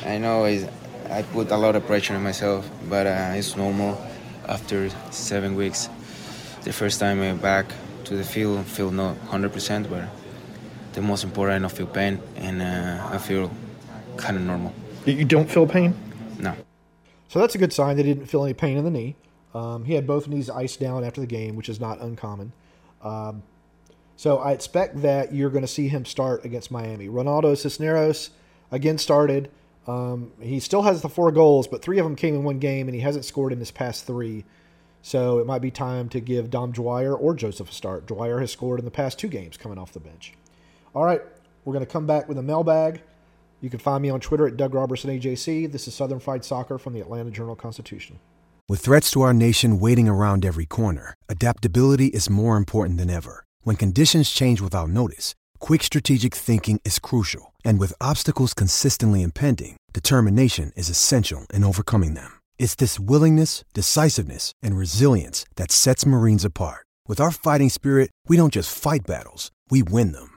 I 0.06 0.18
know 0.18 0.46
I 0.46 1.22
put 1.34 1.52
a 1.52 1.58
lot 1.58 1.76
of 1.76 1.86
pressure 1.86 2.16
on 2.16 2.24
myself, 2.24 2.70
but 2.90 3.08
uh, 3.08 3.34
it's 3.36 3.56
normal 3.56 4.02
after 4.48 4.90
seven 5.12 5.56
weeks. 5.56 5.90
The 6.64 6.74
first 6.74 7.00
time 7.00 7.22
I'm 7.22 7.38
back 7.38 7.68
to 8.06 8.16
the 8.16 8.24
field, 8.24 8.66
feel 8.66 8.92
not 8.92 9.16
100%, 9.28 9.90
but 9.90 10.10
the 10.98 11.04
most 11.04 11.24
important, 11.24 11.58
I 11.58 11.60
don't 11.60 11.78
feel 11.78 11.86
pain, 11.86 12.20
and 12.38 12.60
uh, 12.60 13.08
I 13.12 13.20
feel 13.20 13.52
kind 14.18 14.36
of 14.36 14.42
normal. 14.42 14.74
You 15.06 15.26
don't 15.26 15.48
feel 15.48 15.68
pain? 15.68 15.94
No. 16.40 16.56
So 17.28 17.38
that's 17.38 17.54
a 17.54 17.60
good 17.60 17.72
sign. 17.72 17.98
They 17.98 18.04
didn't 18.04 18.26
feel 18.26 18.44
any 18.44 18.56
pain 18.56 18.78
in 18.78 18.84
the 18.84 18.90
knee. 18.90 19.16
Um, 19.54 19.86
he 19.86 19.94
had 19.94 20.08
both 20.08 20.28
knees 20.28 20.50
iced 20.50 20.80
down 20.80 21.04
after 21.04 21.22
the 21.22 21.28
game, 21.28 21.56
which 21.56 21.70
is 21.70 21.80
not 21.80 22.02
uncommon. 22.02 22.52
Um, 23.04 23.44
so 24.16 24.40
I 24.40 24.54
expect 24.54 25.04
that 25.04 25.36
you're 25.36 25.52
going 25.52 25.62
to 25.62 25.68
see 25.68 25.88
him 25.88 26.04
start 26.04 26.44
against 26.44 26.72
Miami. 26.72 27.08
Ronaldo 27.08 27.56
Cisneros 27.56 28.32
again 28.72 28.98
started. 28.98 29.52
Um, 29.86 30.32
he 30.42 30.60
still 30.60 30.82
has 30.82 31.04
the 31.04 31.10
four 31.10 31.32
goals, 31.32 31.68
but 31.68 31.84
three 31.84 32.00
of 32.00 32.06
them 32.06 32.16
came 32.16 32.34
in 32.34 32.44
one 32.44 32.58
game, 32.58 32.88
and 32.88 32.96
he 32.96 33.02
hasn't 33.02 33.24
scored 33.24 33.54
in 33.54 33.60
his 33.60 33.70
past 33.70 34.08
three. 34.08 34.46
So 35.04 35.38
it 35.38 35.46
might 35.46 35.62
be 35.62 35.70
time 35.70 36.10
to 36.10 36.20
give 36.20 36.50
Dom 36.50 36.72
Dwyer 36.72 37.16
or 37.16 37.36
Josef 37.36 37.70
a 37.70 37.74
start. 37.74 38.08
Dwyer 38.08 38.40
has 38.40 38.52
scored 38.52 38.80
in 38.80 38.86
the 38.86 38.90
past 38.90 39.20
two 39.20 39.28
games 39.28 39.58
coming 39.58 39.78
off 39.78 39.94
the 39.94 40.00
bench. 40.00 40.34
All 40.98 41.06
right, 41.06 41.22
we're 41.64 41.74
going 41.74 41.86
to 41.86 41.92
come 41.92 42.08
back 42.08 42.28
with 42.28 42.40
a 42.40 42.42
mailbag. 42.42 43.04
You 43.62 43.70
can 43.70 43.78
find 43.78 44.02
me 44.02 44.10
on 44.10 44.20
Twitter 44.20 44.48
at 44.48 44.58
Doug 44.58 44.74
Roberson 44.74 45.12
AJC. 45.12 45.72
This 45.72 45.88
is 45.88 45.94
Southern 45.94 46.20
Fried 46.20 46.44
Soccer 46.44 46.80
from 46.80 46.94
the 46.94 47.02
Atlanta 47.02 47.30
Journal 47.30 47.56
Constitution. 47.56 48.18
With 48.68 48.80
threats 48.80 49.12
to 49.12 49.22
our 49.22 49.32
nation 49.32 49.80
waiting 49.80 50.10
around 50.10 50.44
every 50.44 50.66
corner, 50.66 51.14
adaptability 51.30 52.08
is 52.08 52.32
more 52.32 52.58
important 52.58 52.98
than 52.98 53.12
ever. 53.12 53.44
When 53.62 53.76
conditions 53.76 54.32
change 54.32 54.60
without 54.60 54.90
notice, 54.90 55.36
quick 55.60 55.84
strategic 55.84 56.34
thinking 56.34 56.82
is 56.84 56.98
crucial. 56.98 57.54
And 57.64 57.78
with 57.78 58.02
obstacles 58.02 58.56
consistently 58.56 59.22
impending, 59.22 59.78
determination 59.94 60.72
is 60.76 60.90
essential 60.90 61.46
in 61.54 61.64
overcoming 61.64 62.16
them. 62.16 62.40
It's 62.58 62.74
this 62.74 63.00
willingness, 63.00 63.64
decisiveness, 63.72 64.52
and 64.64 64.76
resilience 64.76 65.46
that 65.58 65.72
sets 65.72 66.08
Marines 66.08 66.44
apart. 66.44 66.88
With 67.08 67.22
our 67.22 67.30
fighting 67.30 67.70
spirit, 67.70 68.10
we 68.28 68.36
don't 68.36 68.52
just 68.52 68.76
fight 68.76 69.06
battles, 69.06 69.52
we 69.70 69.84
win 69.84 70.14
them. 70.14 70.37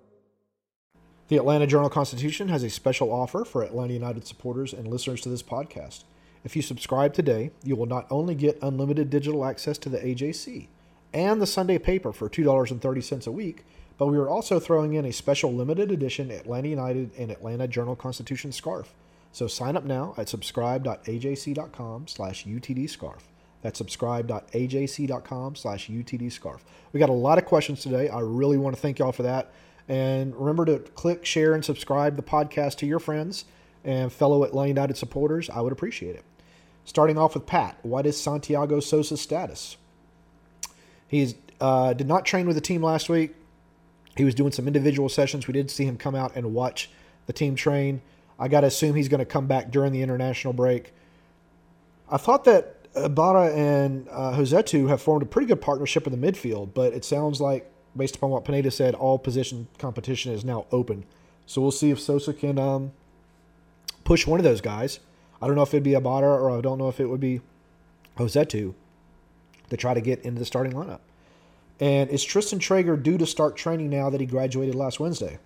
The 1.31 1.37
Atlanta 1.37 1.65
Journal 1.65 1.89
Constitution 1.89 2.49
has 2.49 2.61
a 2.61 2.69
special 2.69 3.09
offer 3.09 3.45
for 3.45 3.63
Atlanta 3.63 3.93
United 3.93 4.27
supporters 4.27 4.73
and 4.73 4.85
listeners 4.85 5.21
to 5.21 5.29
this 5.29 5.41
podcast. 5.41 6.03
If 6.43 6.57
you 6.57 6.61
subscribe 6.61 7.13
today, 7.13 7.51
you 7.63 7.77
will 7.77 7.85
not 7.85 8.05
only 8.11 8.35
get 8.35 8.61
unlimited 8.61 9.09
digital 9.09 9.45
access 9.45 9.77
to 9.77 9.87
the 9.87 9.99
AJC 9.99 10.67
and 11.13 11.41
the 11.41 11.47
Sunday 11.47 11.77
paper 11.77 12.11
for 12.11 12.27
$2.30 12.27 13.27
a 13.27 13.31
week, 13.31 13.63
but 13.97 14.07
we 14.07 14.17
are 14.17 14.27
also 14.27 14.59
throwing 14.59 14.95
in 14.95 15.05
a 15.05 15.13
special 15.13 15.53
limited 15.53 15.89
edition 15.89 16.31
Atlanta 16.31 16.67
United 16.67 17.11
and 17.17 17.31
Atlanta 17.31 17.65
Journal 17.65 17.95
Constitution 17.95 18.51
scarf. 18.51 18.93
So 19.31 19.47
sign 19.47 19.77
up 19.77 19.85
now 19.85 20.13
at 20.17 20.27
subscribe.ajc.com 20.27 22.07
slash 22.09 22.43
utdscarf. 22.45 23.21
That's 23.61 23.77
subscribe.ajc.com 23.77 25.55
slash 25.55 25.87
utdscarf. 25.87 26.59
We 26.91 26.99
got 26.99 27.09
a 27.09 27.13
lot 27.13 27.37
of 27.37 27.45
questions 27.45 27.79
today. 27.79 28.09
I 28.09 28.19
really 28.19 28.57
want 28.57 28.75
to 28.75 28.81
thank 28.81 28.99
y'all 28.99 29.13
for 29.13 29.23
that. 29.23 29.53
And 29.91 30.33
remember 30.37 30.63
to 30.67 30.79
click, 30.79 31.25
share, 31.25 31.53
and 31.53 31.65
subscribe 31.65 32.15
the 32.15 32.23
podcast 32.23 32.77
to 32.77 32.85
your 32.85 32.99
friends 32.99 33.43
and 33.83 34.09
fellow 34.09 34.45
Atlanta 34.45 34.69
United 34.69 34.95
supporters. 34.95 35.49
I 35.49 35.59
would 35.59 35.73
appreciate 35.73 36.15
it. 36.15 36.23
Starting 36.85 37.17
off 37.17 37.33
with 37.33 37.45
Pat, 37.45 37.77
what 37.81 38.05
is 38.05 38.15
Santiago 38.15 38.79
Sosa's 38.79 39.19
status? 39.19 39.75
He 41.09 41.35
uh, 41.59 41.91
did 41.91 42.07
not 42.07 42.25
train 42.25 42.47
with 42.47 42.55
the 42.55 42.61
team 42.61 42.81
last 42.81 43.09
week. 43.09 43.35
He 44.15 44.23
was 44.23 44.33
doing 44.33 44.53
some 44.53 44.65
individual 44.65 45.09
sessions. 45.09 45.45
We 45.45 45.51
did 45.51 45.69
see 45.69 45.83
him 45.83 45.97
come 45.97 46.15
out 46.15 46.37
and 46.37 46.53
watch 46.53 46.89
the 47.25 47.33
team 47.33 47.55
train. 47.55 48.01
I 48.39 48.47
got 48.47 48.61
to 48.61 48.67
assume 48.67 48.95
he's 48.95 49.09
going 49.09 49.19
to 49.19 49.25
come 49.25 49.47
back 49.47 49.71
during 49.71 49.91
the 49.91 50.01
international 50.01 50.53
break. 50.53 50.93
I 52.09 52.15
thought 52.15 52.45
that 52.45 52.87
Ibarra 52.95 53.53
and 53.53 54.07
uh, 54.09 54.37
Rossetto 54.37 54.87
have 54.87 55.01
formed 55.01 55.23
a 55.23 55.25
pretty 55.25 55.47
good 55.47 55.59
partnership 55.59 56.07
in 56.07 56.17
the 56.17 56.31
midfield, 56.31 56.73
but 56.73 56.93
it 56.93 57.03
sounds 57.03 57.41
like 57.41 57.69
based 57.95 58.15
upon 58.15 58.29
what 58.29 58.45
Pineda 58.45 58.71
said, 58.71 58.95
all 58.95 59.17
position 59.17 59.67
competition 59.77 60.31
is 60.31 60.45
now 60.45 60.65
open. 60.71 61.05
So 61.45 61.61
we'll 61.61 61.71
see 61.71 61.91
if 61.91 61.99
Sosa 61.99 62.33
can 62.33 62.57
um, 62.57 62.91
push 64.03 64.25
one 64.25 64.39
of 64.39 64.43
those 64.43 64.61
guys. 64.61 64.99
I 65.41 65.47
don't 65.47 65.55
know 65.55 65.63
if 65.63 65.73
it'd 65.73 65.83
be 65.83 65.93
Ibarra 65.93 66.41
or 66.41 66.57
I 66.57 66.61
don't 66.61 66.77
know 66.77 66.89
if 66.89 66.99
it 66.99 67.07
would 67.07 67.19
be 67.19 67.41
Rossetto 68.17 68.73
to 69.69 69.77
try 69.77 69.93
to 69.93 70.01
get 70.01 70.21
into 70.21 70.39
the 70.39 70.45
starting 70.45 70.73
lineup. 70.73 70.99
And 71.79 72.09
is 72.09 72.23
Tristan 72.23 72.59
Trager 72.59 73.01
due 73.01 73.17
to 73.17 73.25
start 73.25 73.57
training 73.57 73.89
now 73.89 74.09
that 74.11 74.21
he 74.21 74.27
graduated 74.27 74.75
last 74.75 74.99
Wednesday? 74.99 75.39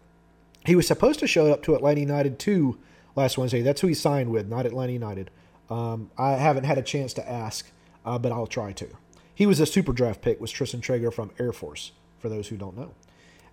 He 0.65 0.75
was 0.75 0.85
supposed 0.85 1.19
to 1.19 1.27
show 1.27 1.51
up 1.51 1.63
to 1.63 1.75
Atlanta 1.75 2.01
United 2.01 2.39
2 2.39 2.77
last 3.15 3.37
Wednesday. 3.37 3.61
That's 3.61 3.81
who 3.81 3.87
he 3.87 3.93
signed 3.93 4.31
with, 4.31 4.47
not 4.47 4.65
Atlanta 4.65 4.91
United. 4.91 5.31
Um, 5.69 6.11
I 6.17 6.31
haven't 6.31 6.65
had 6.65 6.77
a 6.77 6.81
chance 6.81 7.13
to 7.13 7.29
ask, 7.29 7.71
uh, 8.05 8.19
but 8.19 8.31
I'll 8.31 8.47
try 8.47 8.73
to. 8.73 8.87
He 9.33 9.45
was 9.45 9.59
a 9.59 9.65
super 9.65 9.93
draft 9.93 10.21
pick, 10.21 10.41
was 10.41 10.51
Tristan 10.51 10.81
Trager 10.81 11.13
from 11.13 11.31
Air 11.39 11.53
Force 11.53 11.91
for 12.19 12.29
those 12.29 12.47
who 12.47 12.57
don't 12.57 12.77
know. 12.77 12.93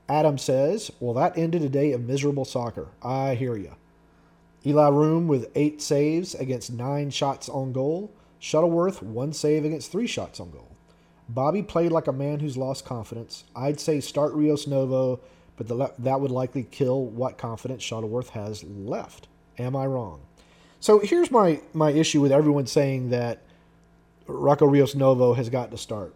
Adam 0.08 0.38
says, 0.38 0.90
Well, 1.00 1.14
that 1.14 1.36
ended 1.38 1.62
a 1.62 1.68
day 1.68 1.92
of 1.92 2.02
miserable 2.02 2.44
soccer. 2.44 2.88
I 3.02 3.34
hear 3.34 3.56
you. 3.56 3.74
Eloy 4.64 4.90
Room 4.90 5.28
with 5.28 5.50
eight 5.54 5.82
saves 5.82 6.34
against 6.34 6.72
nine 6.72 7.10
shots 7.10 7.48
on 7.48 7.72
goal. 7.72 8.12
Shuttleworth, 8.38 9.02
one 9.02 9.32
save 9.32 9.64
against 9.64 9.90
three 9.90 10.06
shots 10.06 10.40
on 10.40 10.50
goal. 10.50 10.72
Bobby 11.28 11.62
played 11.62 11.92
like 11.92 12.08
a 12.08 12.12
man 12.12 12.40
who's 12.40 12.56
lost 12.56 12.84
confidence. 12.84 13.44
I'd 13.54 13.80
say 13.80 14.00
start 14.00 14.34
Rios 14.34 14.66
Novo, 14.66 15.20
but 15.56 15.68
the, 15.68 15.92
that 15.98 16.20
would 16.20 16.30
likely 16.30 16.64
kill 16.64 17.04
what 17.06 17.38
confidence 17.38 17.82
Shuttleworth 17.82 18.30
has 18.30 18.64
left. 18.64 19.28
Am 19.58 19.76
I 19.76 19.86
wrong? 19.86 20.20
So 20.80 20.98
here's 20.98 21.30
my, 21.30 21.60
my 21.72 21.90
issue 21.90 22.20
with 22.20 22.32
everyone 22.32 22.66
saying 22.66 23.10
that 23.10 23.42
Rocco 24.26 24.66
Rios 24.66 24.94
Novo 24.94 25.34
has 25.34 25.48
got 25.48 25.70
to 25.70 25.78
start. 25.78 26.14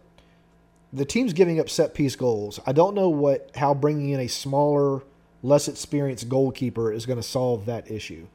The 0.93 1.05
team's 1.05 1.33
giving 1.33 1.59
up 1.59 1.69
set 1.69 1.93
piece 1.93 2.15
goals. 2.15 2.59
I 2.65 2.71
don't 2.71 2.95
know 2.95 3.09
what 3.09 3.51
how 3.55 3.73
bringing 3.73 4.09
in 4.09 4.19
a 4.19 4.27
smaller, 4.27 5.03
less 5.43 5.67
experienced 5.67 6.29
goalkeeper 6.29 6.91
is 6.91 7.05
going 7.05 7.19
to 7.19 7.23
solve 7.23 7.65
that 7.65 7.91
issue. 7.91 8.27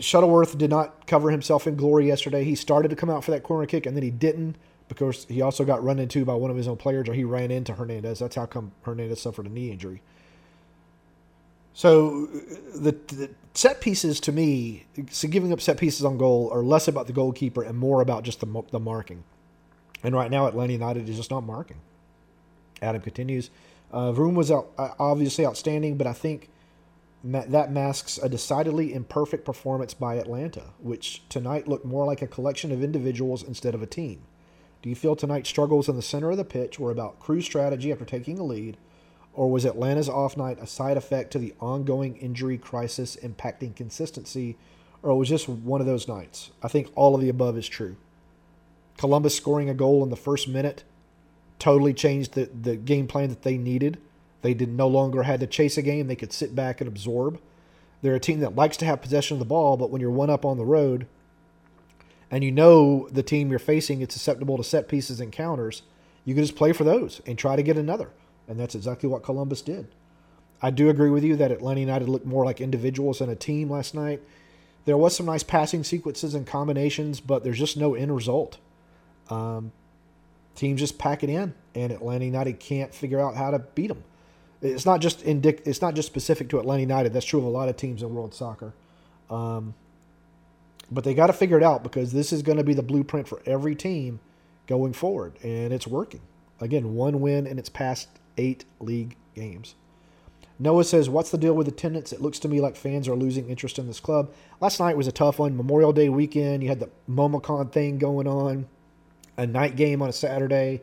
Shuttleworth 0.00 0.56
did 0.56 0.70
not 0.70 1.06
cover 1.06 1.30
himself 1.30 1.66
in 1.66 1.76
glory 1.76 2.06
yesterday. 2.06 2.44
He 2.44 2.54
started 2.54 2.88
to 2.88 2.96
come 2.96 3.10
out 3.10 3.24
for 3.24 3.32
that 3.32 3.42
corner 3.42 3.66
kick 3.66 3.86
and 3.86 3.96
then 3.96 4.04
he 4.04 4.10
didn't 4.10 4.56
because 4.88 5.24
he 5.24 5.42
also 5.42 5.64
got 5.64 5.82
run 5.82 5.98
into 5.98 6.24
by 6.24 6.34
one 6.34 6.50
of 6.50 6.56
his 6.56 6.68
own 6.68 6.76
players 6.76 7.08
or 7.08 7.14
he 7.14 7.24
ran 7.24 7.50
into 7.50 7.72
Hernandez. 7.72 8.20
That's 8.20 8.36
how 8.36 8.46
come 8.46 8.72
Hernandez 8.82 9.20
suffered 9.20 9.46
a 9.46 9.48
knee 9.48 9.70
injury. 9.70 10.02
So 11.74 12.26
the, 12.26 12.92
the, 12.92 13.30
set 13.54 13.80
pieces 13.80 14.20
to 14.20 14.32
me, 14.32 14.84
so 15.10 15.28
giving 15.28 15.52
up 15.52 15.60
set 15.60 15.78
pieces 15.78 16.04
on 16.04 16.18
goal 16.18 16.50
are 16.52 16.62
less 16.62 16.88
about 16.88 17.06
the 17.06 17.12
goalkeeper 17.12 17.62
and 17.62 17.78
more 17.78 18.02
about 18.02 18.22
just 18.22 18.40
the, 18.40 18.62
the 18.70 18.80
marking. 18.80 19.24
And 20.02 20.14
right 20.14 20.30
now, 20.30 20.46
Atlanta 20.46 20.72
United 20.72 21.08
is 21.08 21.16
just 21.16 21.30
not 21.30 21.44
marking. 21.44 21.78
Adam 22.80 23.00
continues. 23.00 23.50
Uh, 23.92 24.12
Room 24.14 24.34
was 24.34 24.50
out, 24.50 24.68
uh, 24.78 24.90
obviously 24.98 25.46
outstanding, 25.46 25.96
but 25.96 26.06
I 26.06 26.12
think 26.12 26.48
ma- 27.22 27.44
that 27.46 27.70
masks 27.70 28.18
a 28.18 28.28
decidedly 28.28 28.92
imperfect 28.92 29.44
performance 29.44 29.94
by 29.94 30.16
Atlanta, 30.16 30.64
which 30.80 31.22
tonight 31.28 31.68
looked 31.68 31.84
more 31.84 32.04
like 32.04 32.22
a 32.22 32.26
collection 32.26 32.72
of 32.72 32.82
individuals 32.82 33.42
instead 33.42 33.74
of 33.74 33.82
a 33.82 33.86
team. 33.86 34.22
Do 34.82 34.88
you 34.88 34.96
feel 34.96 35.14
tonight's 35.14 35.48
struggles 35.48 35.88
in 35.88 35.94
the 35.94 36.02
center 36.02 36.30
of 36.30 36.36
the 36.36 36.44
pitch 36.44 36.80
were 36.80 36.90
about 36.90 37.20
crew 37.20 37.40
strategy 37.40 37.92
after 37.92 38.04
taking 38.04 38.38
a 38.38 38.44
lead, 38.44 38.76
or 39.34 39.50
was 39.50 39.64
Atlanta's 39.64 40.08
off 40.08 40.36
night 40.36 40.58
a 40.60 40.66
side 40.66 40.96
effect 40.96 41.30
to 41.32 41.38
the 41.38 41.54
ongoing 41.60 42.16
injury 42.16 42.58
crisis 42.58 43.16
impacting 43.22 43.76
consistency, 43.76 44.56
or 45.02 45.16
was 45.16 45.28
just 45.28 45.48
one 45.48 45.80
of 45.80 45.86
those 45.86 46.08
nights? 46.08 46.50
I 46.62 46.68
think 46.68 46.90
all 46.96 47.14
of 47.14 47.20
the 47.20 47.28
above 47.28 47.56
is 47.56 47.68
true. 47.68 47.96
Columbus 48.96 49.36
scoring 49.36 49.68
a 49.68 49.74
goal 49.74 50.02
in 50.02 50.10
the 50.10 50.16
first 50.16 50.48
minute 50.48 50.84
totally 51.58 51.94
changed 51.94 52.34
the, 52.34 52.46
the 52.46 52.76
game 52.76 53.06
plan 53.06 53.28
that 53.28 53.42
they 53.42 53.56
needed. 53.56 53.98
They 54.42 54.54
did 54.54 54.68
no 54.68 54.88
longer 54.88 55.22
had 55.22 55.40
to 55.40 55.46
chase 55.46 55.78
a 55.78 55.82
game, 55.82 56.06
they 56.08 56.16
could 56.16 56.32
sit 56.32 56.54
back 56.54 56.80
and 56.80 56.88
absorb. 56.88 57.40
They're 58.02 58.16
a 58.16 58.20
team 58.20 58.40
that 58.40 58.56
likes 58.56 58.76
to 58.78 58.84
have 58.84 59.00
possession 59.00 59.36
of 59.36 59.38
the 59.38 59.44
ball, 59.44 59.76
but 59.76 59.90
when 59.90 60.00
you're 60.00 60.10
one 60.10 60.30
up 60.30 60.44
on 60.44 60.56
the 60.56 60.64
road 60.64 61.06
and 62.32 62.42
you 62.42 62.50
know 62.50 63.08
the 63.12 63.22
team 63.22 63.50
you're 63.50 63.60
facing 63.60 64.00
is 64.00 64.12
susceptible 64.12 64.56
to 64.56 64.64
set 64.64 64.88
pieces 64.88 65.20
and 65.20 65.30
counters, 65.30 65.82
you 66.24 66.34
can 66.34 66.42
just 66.42 66.56
play 66.56 66.72
for 66.72 66.82
those 66.82 67.20
and 67.26 67.38
try 67.38 67.54
to 67.54 67.62
get 67.62 67.76
another. 67.76 68.10
And 68.48 68.58
that's 68.58 68.74
exactly 68.74 69.08
what 69.08 69.22
Columbus 69.22 69.62
did. 69.62 69.86
I 70.60 70.70
do 70.70 70.88
agree 70.88 71.10
with 71.10 71.24
you 71.24 71.36
that 71.36 71.50
Atlanta 71.50 71.80
United 71.80 72.08
looked 72.08 72.26
more 72.26 72.44
like 72.44 72.60
individuals 72.60 73.20
than 73.20 73.30
a 73.30 73.36
team 73.36 73.70
last 73.70 73.94
night. 73.94 74.20
There 74.84 74.96
was 74.96 75.16
some 75.16 75.26
nice 75.26 75.42
passing 75.42 75.84
sequences 75.84 76.34
and 76.34 76.46
combinations, 76.46 77.20
but 77.20 77.44
there's 77.44 77.58
just 77.58 77.76
no 77.76 77.94
end 77.94 78.14
result. 78.14 78.58
Um, 79.30 79.72
teams 80.54 80.80
just 80.80 80.98
pack 80.98 81.22
it 81.22 81.30
in, 81.30 81.54
and 81.74 81.92
Atlanta 81.92 82.24
United 82.24 82.60
can't 82.60 82.94
figure 82.94 83.20
out 83.20 83.36
how 83.36 83.50
to 83.50 83.58
beat 83.58 83.88
them. 83.88 84.04
It's 84.60 84.86
not 84.86 85.00
just 85.00 85.24
indic- 85.24 85.66
It's 85.66 85.82
not 85.82 85.94
just 85.94 86.06
specific 86.06 86.48
to 86.50 86.60
Atlanta 86.60 86.80
United. 86.80 87.12
That's 87.12 87.26
true 87.26 87.40
of 87.40 87.46
a 87.46 87.50
lot 87.50 87.68
of 87.68 87.76
teams 87.76 88.02
in 88.02 88.14
world 88.14 88.34
soccer. 88.34 88.72
Um, 89.28 89.74
but 90.90 91.04
they 91.04 91.14
got 91.14 91.28
to 91.28 91.32
figure 91.32 91.56
it 91.56 91.62
out 91.62 91.82
because 91.82 92.12
this 92.12 92.32
is 92.32 92.42
going 92.42 92.58
to 92.58 92.64
be 92.64 92.74
the 92.74 92.82
blueprint 92.82 93.26
for 93.26 93.40
every 93.46 93.74
team 93.74 94.20
going 94.66 94.92
forward, 94.92 95.38
and 95.42 95.72
it's 95.72 95.86
working. 95.86 96.20
Again, 96.60 96.94
one 96.94 97.20
win 97.20 97.46
in 97.46 97.58
its 97.58 97.68
past 97.68 98.08
eight 98.38 98.64
league 98.78 99.16
games. 99.34 99.74
Noah 100.58 100.84
says, 100.84 101.08
What's 101.08 101.30
the 101.30 101.38
deal 101.38 101.54
with 101.54 101.66
attendance? 101.66 102.12
It 102.12 102.20
looks 102.20 102.38
to 102.40 102.48
me 102.48 102.60
like 102.60 102.76
fans 102.76 103.08
are 103.08 103.16
losing 103.16 103.48
interest 103.48 103.78
in 103.78 103.88
this 103.88 104.00
club. 104.00 104.32
Last 104.60 104.78
night 104.78 104.96
was 104.96 105.08
a 105.08 105.12
tough 105.12 105.38
one. 105.38 105.56
Memorial 105.56 105.92
Day 105.92 106.08
weekend, 106.08 106.62
you 106.62 106.68
had 106.68 106.78
the 106.78 106.90
MomoCon 107.10 107.72
thing 107.72 107.98
going 107.98 108.28
on, 108.28 108.68
a 109.42 109.46
night 109.46 109.76
game 109.76 110.00
on 110.00 110.08
a 110.08 110.12
Saturday. 110.12 110.80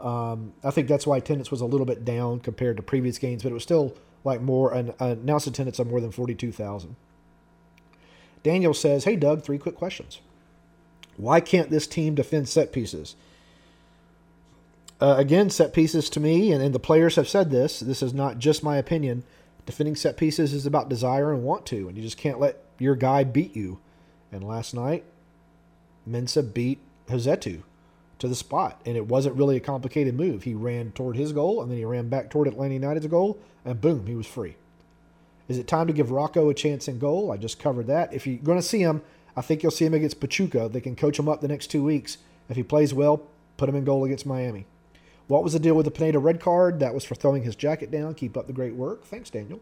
Um, 0.00 0.52
I 0.62 0.70
think 0.70 0.88
that's 0.88 1.06
why 1.06 1.16
attendance 1.16 1.50
was 1.50 1.60
a 1.60 1.66
little 1.66 1.86
bit 1.86 2.04
down 2.04 2.40
compared 2.40 2.76
to 2.76 2.82
previous 2.82 3.18
games, 3.18 3.42
but 3.42 3.50
it 3.50 3.54
was 3.54 3.62
still 3.62 3.96
like 4.22 4.40
more 4.40 4.72
an 4.72 4.92
announced 5.00 5.46
attendance 5.46 5.78
of 5.78 5.86
more 5.86 6.00
than 6.00 6.10
42,000. 6.10 6.96
Daniel 8.42 8.74
says, 8.74 9.04
Hey, 9.04 9.16
Doug, 9.16 9.42
three 9.42 9.58
quick 9.58 9.74
questions. 9.74 10.20
Why 11.16 11.40
can't 11.40 11.70
this 11.70 11.86
team 11.86 12.14
defend 12.14 12.48
set 12.48 12.72
pieces? 12.72 13.16
Uh, 15.00 15.16
again, 15.18 15.50
set 15.50 15.72
pieces 15.72 16.10
to 16.10 16.20
me, 16.20 16.52
and, 16.52 16.62
and 16.62 16.74
the 16.74 16.78
players 16.78 17.16
have 17.16 17.28
said 17.28 17.50
this, 17.50 17.80
this 17.80 18.02
is 18.02 18.14
not 18.14 18.38
just 18.38 18.62
my 18.62 18.76
opinion. 18.76 19.24
Defending 19.66 19.96
set 19.96 20.16
pieces 20.16 20.52
is 20.52 20.66
about 20.66 20.88
desire 20.88 21.32
and 21.32 21.42
want 21.42 21.66
to, 21.66 21.88
and 21.88 21.96
you 21.96 22.02
just 22.02 22.18
can't 22.18 22.40
let 22.40 22.62
your 22.78 22.94
guy 22.94 23.24
beat 23.24 23.56
you. 23.56 23.80
And 24.30 24.44
last 24.44 24.74
night, 24.74 25.04
Mensah 26.08 26.52
beat 26.52 26.80
Rossetto 27.08 27.62
to 28.24 28.28
the 28.28 28.34
spot, 28.34 28.80
and 28.84 28.96
it 28.96 29.06
wasn't 29.06 29.36
really 29.36 29.56
a 29.56 29.60
complicated 29.60 30.14
move. 30.14 30.42
He 30.42 30.54
ran 30.54 30.90
toward 30.92 31.16
his 31.16 31.32
goal, 31.32 31.62
and 31.62 31.70
then 31.70 31.78
he 31.78 31.84
ran 31.84 32.08
back 32.08 32.30
toward 32.30 32.48
Atlanta 32.48 32.74
United's 32.74 33.06
goal, 33.06 33.38
and 33.64 33.80
boom, 33.80 34.06
he 34.06 34.14
was 34.14 34.26
free. 34.26 34.56
Is 35.46 35.58
it 35.58 35.68
time 35.68 35.86
to 35.86 35.92
give 35.92 36.10
Rocco 36.10 36.48
a 36.48 36.54
chance 36.54 36.88
in 36.88 36.98
goal? 36.98 37.30
I 37.30 37.36
just 37.36 37.58
covered 37.58 37.86
that. 37.86 38.12
If 38.12 38.26
you're 38.26 38.38
going 38.38 38.58
to 38.58 38.62
see 38.62 38.80
him, 38.80 39.02
I 39.36 39.42
think 39.42 39.62
you'll 39.62 39.72
see 39.72 39.84
him 39.84 39.94
against 39.94 40.20
Pachuca. 40.20 40.68
They 40.68 40.80
can 40.80 40.96
coach 40.96 41.18
him 41.18 41.28
up 41.28 41.40
the 41.40 41.48
next 41.48 41.68
two 41.68 41.84
weeks. 41.84 42.18
If 42.48 42.56
he 42.56 42.62
plays 42.62 42.94
well, 42.94 43.22
put 43.56 43.68
him 43.68 43.76
in 43.76 43.84
goal 43.84 44.04
against 44.04 44.26
Miami. 44.26 44.66
What 45.26 45.44
was 45.44 45.52
the 45.52 45.58
deal 45.58 45.74
with 45.74 45.84
the 45.84 45.90
Pineda 45.90 46.18
red 46.18 46.40
card? 46.40 46.80
That 46.80 46.94
was 46.94 47.04
for 47.04 47.14
throwing 47.14 47.42
his 47.42 47.56
jacket 47.56 47.90
down. 47.90 48.14
Keep 48.14 48.36
up 48.36 48.46
the 48.46 48.52
great 48.52 48.74
work. 48.74 49.04
Thanks, 49.04 49.30
Daniel. 49.30 49.60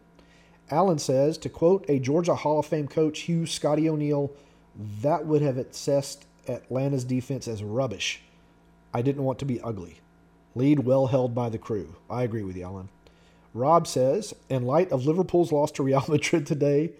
Allen 0.71 0.99
says, 0.99 1.37
to 1.39 1.49
quote 1.49 1.85
a 1.89 1.99
Georgia 1.99 2.35
Hall 2.35 2.59
of 2.59 2.65
Fame 2.65 2.87
coach, 2.87 3.21
Hugh 3.21 3.45
Scotty 3.45 3.89
O'Neill, 3.89 4.31
that 5.01 5.25
would 5.25 5.41
have 5.41 5.57
assessed 5.57 6.25
Atlanta's 6.47 7.03
defense 7.03 7.47
as 7.47 7.63
rubbish. 7.63 8.21
I 8.93 9.01
didn't 9.01 9.23
want 9.23 9.39
to 9.39 9.45
be 9.45 9.61
ugly. 9.61 9.99
Lead 10.55 10.79
well 10.79 11.07
held 11.07 11.33
by 11.33 11.49
the 11.49 11.57
crew. 11.57 11.95
I 12.09 12.23
agree 12.23 12.43
with 12.43 12.55
you, 12.55 12.63
Allen. 12.63 12.89
Rob 13.53 13.87
says, 13.87 14.33
in 14.49 14.65
light 14.65 14.91
of 14.91 15.05
Liverpool's 15.05 15.51
loss 15.51 15.71
to 15.71 15.83
Real 15.83 16.03
Madrid 16.09 16.45
today 16.45 16.93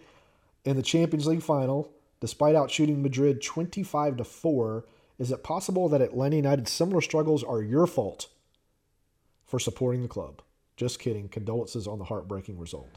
in 0.66 0.76
the 0.76 0.82
Champions 0.82 1.28
League 1.28 1.44
final, 1.44 1.92
despite 2.20 2.56
outshooting 2.56 3.02
Madrid 3.02 3.42
25 3.42 4.18
to 4.18 4.24
4, 4.24 4.86
is 5.20 5.32
it 5.32 5.44
possible 5.44 5.90
that 5.90 6.02
Atlanta 6.02 6.38
United's 6.38 6.72
similar 6.72 7.02
struggles 7.02 7.44
are 7.44 7.62
your 7.62 7.86
fault 7.86 8.28
for 9.46 9.60
supporting 9.60 10.02
the 10.02 10.08
club? 10.08 10.42
Just 10.76 11.00
kidding. 11.00 11.30
Condolences 11.30 11.88
on 11.88 12.00
the 12.00 12.06
heartbreaking 12.06 12.58
result. 12.58 12.90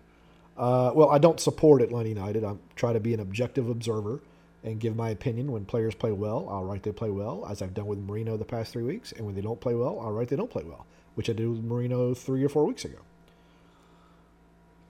Uh, 0.56 0.90
well, 0.94 1.10
I 1.10 1.18
don't 1.18 1.38
support 1.38 1.82
Atlanta 1.82 2.08
United. 2.08 2.42
I 2.44 2.56
try 2.74 2.94
to 2.94 3.00
be 3.00 3.12
an 3.12 3.20
objective 3.20 3.68
observer 3.68 4.22
and 4.66 4.80
give 4.80 4.96
my 4.96 5.10
opinion 5.10 5.52
when 5.52 5.64
players 5.64 5.94
play 5.94 6.10
well. 6.10 6.48
I'll 6.50 6.64
write 6.64 6.82
they 6.82 6.92
play 6.92 7.10
well, 7.10 7.46
as 7.48 7.62
I've 7.62 7.72
done 7.72 7.86
with 7.86 8.00
Moreno 8.00 8.36
the 8.36 8.44
past 8.44 8.72
three 8.72 8.82
weeks. 8.82 9.12
And 9.12 9.24
when 9.24 9.36
they 9.36 9.40
don't 9.40 9.60
play 9.60 9.74
well, 9.74 10.00
I'll 10.00 10.12
write 10.12 10.28
they 10.28 10.36
don't 10.36 10.50
play 10.50 10.64
well, 10.64 10.86
which 11.14 11.30
I 11.30 11.34
did 11.34 11.48
with 11.48 11.64
Moreno 11.64 12.12
three 12.14 12.44
or 12.44 12.48
four 12.48 12.66
weeks 12.66 12.84
ago. 12.84 12.98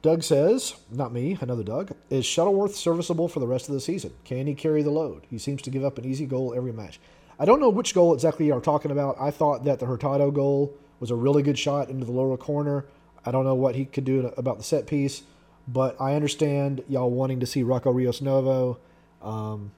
Doug 0.01 0.23
says, 0.23 0.77
not 0.91 1.13
me, 1.13 1.37
another 1.41 1.63
Doug, 1.63 1.93
is 2.11 2.25
Shuttleworth 2.25 2.75
serviceable 2.75 3.29
for 3.29 3.41
the 3.41 3.47
rest 3.47 3.69
of 3.69 3.75
the 3.75 3.81
season? 3.81 4.13
Can 4.25 4.47
he 4.47 4.55
carry 4.55 4.83
the 4.83 4.91
load? 4.91 5.27
He 5.29 5.37
seems 5.37 5.61
to 5.63 5.71
give 5.71 5.85
up 5.85 5.99
an 5.99 6.05
easy 6.05 6.27
goal 6.27 6.55
every 6.55 6.73
match. 6.73 6.99
I 7.39 7.45
don't 7.45 7.61
know 7.61 7.69
which 7.69 7.95
goal 7.95 8.15
exactly 8.15 8.47
you 8.47 8.55
are 8.55 8.61
talking 8.61 8.91
about. 8.91 9.17
I 9.21 9.31
thought 9.31 9.65
that 9.65 9.79
the 9.79 9.87
Hurtado 9.87 10.31
goal 10.31 10.73
was 11.01 11.11
a 11.11 11.17
really 11.17 11.43
good 11.43 11.59
shot 11.59 11.91
into 11.91 12.07
the 12.07 12.13
lower 12.13 12.39
corner. 12.39 12.87
I 13.27 13.31
don't 13.31 13.45
know 13.45 13.55
what 13.55 13.75
he 13.75 13.85
could 13.85 14.05
do 14.05 14.33
about 14.39 14.57
the 14.57 14.65
set 14.65 14.87
piece, 14.87 15.23
but 15.69 16.01
I 16.01 16.15
understand 16.15 16.83
y'all 16.89 17.11
wanting 17.11 17.41
to 17.41 17.47
see 17.47 17.63
Rocco 17.63 17.91
Rios 17.91 18.23
Novo 18.23 18.79
um, 19.27 19.73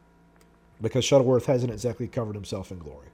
because 0.80 1.04
Shuttleworth 1.04 1.46
hasn't 1.46 1.72
exactly 1.72 2.06
covered 2.06 2.34
himself 2.34 2.70
in 2.70 2.78
glory. 2.78 3.08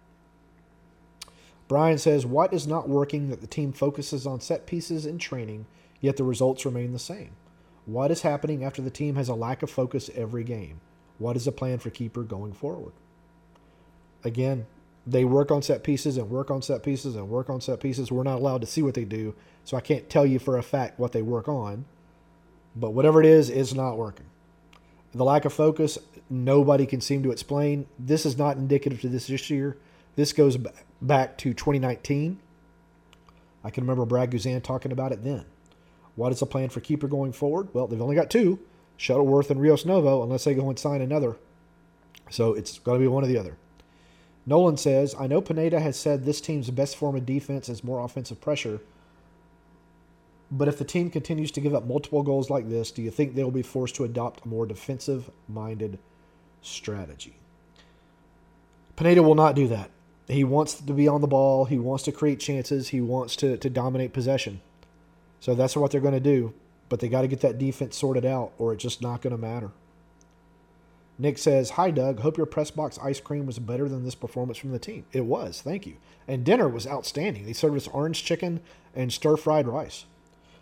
Brian 1.68 1.96
says, 1.96 2.26
What 2.26 2.52
is 2.52 2.66
not 2.66 2.88
working 2.88 3.30
that 3.30 3.40
the 3.40 3.46
team 3.46 3.72
focuses 3.72 4.26
on 4.26 4.40
set 4.40 4.66
pieces 4.66 5.06
in 5.06 5.18
training– 5.18 5.66
yet 6.04 6.18
the 6.18 6.24
results 6.24 6.66
remain 6.66 6.92
the 6.92 6.98
same. 6.98 7.30
What 7.86 8.10
is 8.10 8.20
happening 8.20 8.62
after 8.62 8.82
the 8.82 8.90
team 8.90 9.16
has 9.16 9.30
a 9.30 9.34
lack 9.34 9.62
of 9.62 9.70
focus 9.70 10.10
every 10.14 10.44
game? 10.44 10.80
What 11.18 11.34
is 11.34 11.46
the 11.46 11.52
plan 11.52 11.78
for 11.78 11.88
keeper 11.88 12.22
going 12.22 12.52
forward? 12.52 12.92
Again, 14.22 14.66
they 15.06 15.24
work 15.24 15.50
on 15.50 15.62
set 15.62 15.82
pieces 15.82 16.18
and 16.18 16.28
work 16.28 16.50
on 16.50 16.60
set 16.60 16.82
pieces 16.82 17.16
and 17.16 17.30
work 17.30 17.48
on 17.48 17.62
set 17.62 17.80
pieces. 17.80 18.12
We're 18.12 18.22
not 18.22 18.38
allowed 18.38 18.60
to 18.60 18.66
see 18.66 18.82
what 18.82 18.92
they 18.94 19.04
do, 19.04 19.34
so 19.64 19.78
I 19.78 19.80
can't 19.80 20.10
tell 20.10 20.26
you 20.26 20.38
for 20.38 20.58
a 20.58 20.62
fact 20.62 20.98
what 20.98 21.12
they 21.12 21.22
work 21.22 21.48
on. 21.48 21.86
But 22.76 22.90
whatever 22.90 23.20
it 23.20 23.26
is, 23.26 23.48
is 23.48 23.74
not 23.74 23.96
working. 23.96 24.26
The 25.14 25.24
lack 25.24 25.46
of 25.46 25.54
focus, 25.54 25.96
nobody 26.30 26.86
can 26.86 27.00
seem 27.00 27.22
to 27.22 27.30
explain. 27.30 27.86
This 27.98 28.26
is 28.26 28.38
not 28.38 28.56
indicative 28.56 29.00
to 29.02 29.08
this 29.08 29.50
year. 29.50 29.76
This 30.16 30.32
goes 30.32 30.56
back 31.00 31.38
to 31.38 31.54
2019. 31.54 32.38
I 33.62 33.70
can 33.70 33.84
remember 33.84 34.04
Brad 34.04 34.30
Guzan 34.30 34.62
talking 34.62 34.92
about 34.92 35.12
it 35.12 35.24
then. 35.24 35.44
What 36.16 36.32
is 36.32 36.40
the 36.40 36.46
plan 36.46 36.68
for 36.68 36.80
keeper 36.80 37.08
going 37.08 37.32
forward? 37.32 37.68
Well, 37.72 37.86
they've 37.86 38.00
only 38.00 38.14
got 38.14 38.30
two 38.30 38.60
Shuttleworth 38.96 39.50
and 39.50 39.60
Rios 39.60 39.84
Novo, 39.84 40.22
unless 40.22 40.44
they 40.44 40.54
go 40.54 40.68
and 40.68 40.78
sign 40.78 41.00
another. 41.00 41.36
So 42.30 42.54
it's 42.54 42.78
going 42.78 42.98
to 42.98 43.04
be 43.04 43.08
one 43.08 43.24
or 43.24 43.26
the 43.26 43.38
other. 43.38 43.56
Nolan 44.46 44.76
says, 44.76 45.14
I 45.18 45.26
know 45.26 45.40
Pineda 45.40 45.80
has 45.80 45.96
said 45.98 46.24
this 46.24 46.40
team's 46.40 46.70
best 46.70 46.96
form 46.96 47.16
of 47.16 47.26
defense 47.26 47.68
is 47.68 47.82
more 47.82 48.04
offensive 48.04 48.40
pressure, 48.40 48.80
but 50.50 50.68
if 50.68 50.78
the 50.78 50.84
team 50.84 51.10
continues 51.10 51.50
to 51.52 51.60
give 51.60 51.74
up 51.74 51.86
multiple 51.86 52.22
goals 52.22 52.50
like 52.50 52.68
this, 52.68 52.90
do 52.90 53.02
you 53.02 53.10
think 53.10 53.34
they'll 53.34 53.50
be 53.50 53.62
forced 53.62 53.96
to 53.96 54.04
adopt 54.04 54.44
a 54.44 54.48
more 54.48 54.66
defensive 54.66 55.30
minded 55.48 55.98
strategy? 56.64 57.34
Pineda 58.96 59.22
will 59.22 59.34
not 59.34 59.54
do 59.54 59.68
that. 59.68 59.90
He 60.28 60.44
wants 60.44 60.74
to 60.74 60.92
be 60.92 61.06
on 61.06 61.20
the 61.20 61.26
ball. 61.26 61.66
He 61.66 61.78
wants 61.78 62.04
to 62.04 62.12
create 62.12 62.40
chances. 62.40 62.88
He 62.88 63.00
wants 63.00 63.36
to, 63.36 63.56
to 63.58 63.68
dominate 63.70 64.12
possession. 64.12 64.60
So 65.40 65.54
that's 65.54 65.76
what 65.76 65.90
they're 65.90 66.00
going 66.00 66.14
to 66.14 66.20
do. 66.20 66.54
But 66.88 67.00
they 67.00 67.08
got 67.08 67.22
to 67.22 67.28
get 67.28 67.40
that 67.40 67.58
defense 67.58 67.96
sorted 67.96 68.24
out, 68.24 68.52
or 68.58 68.72
it's 68.72 68.82
just 68.82 69.02
not 69.02 69.20
going 69.20 69.34
to 69.34 69.40
matter. 69.40 69.70
Nick 71.18 71.38
says, 71.38 71.70
Hi, 71.70 71.90
Doug. 71.90 72.20
Hope 72.20 72.36
your 72.36 72.46
press 72.46 72.70
box 72.70 72.98
ice 73.02 73.20
cream 73.20 73.46
was 73.46 73.58
better 73.58 73.88
than 73.88 74.04
this 74.04 74.14
performance 74.14 74.58
from 74.58 74.72
the 74.72 74.78
team. 74.78 75.04
It 75.12 75.26
was. 75.26 75.60
Thank 75.60 75.86
you. 75.86 75.96
And 76.26 76.44
dinner 76.44 76.68
was 76.68 76.86
outstanding. 76.86 77.44
They 77.44 77.52
served 77.52 77.76
us 77.76 77.88
orange 77.88 78.24
chicken 78.24 78.60
and 78.94 79.12
stir 79.12 79.36
fried 79.36 79.68
rice. 79.68 80.06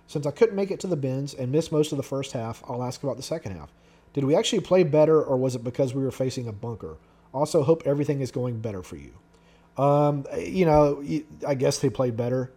Since 0.07 0.27
I 0.27 0.31
couldn't 0.31 0.57
make 0.57 0.71
it 0.71 0.81
to 0.81 0.87
the 0.87 0.97
Benz 0.97 1.33
and 1.33 1.53
missed 1.53 1.73
most 1.73 1.93
of 1.93 1.97
the 1.97 2.03
first 2.03 2.33
half, 2.33 2.63
I'll 2.69 2.83
ask 2.83 3.03
about 3.03 3.17
the 3.17 3.23
second 3.23 3.53
half. 3.53 3.71
Did 4.13 4.25
we 4.25 4.35
actually 4.35 4.61
play 4.61 4.83
better, 4.83 5.23
or 5.23 5.37
was 5.37 5.55
it 5.55 5.65
because 5.65 5.95
we 5.95 6.03
were 6.03 6.11
facing 6.11 6.47
a 6.47 6.53
bunker? 6.53 6.97
Also, 7.33 7.63
hope 7.63 7.83
everything 7.87 8.21
is 8.21 8.31
going 8.31 8.61
better 8.61 8.83
for 8.83 8.97
you. 8.97 9.13
Um, 9.83 10.27
you 10.39 10.67
know, 10.67 11.03
I 11.47 11.55
guess 11.55 11.79
they 11.79 11.89
played 11.89 12.17
better. 12.17 12.53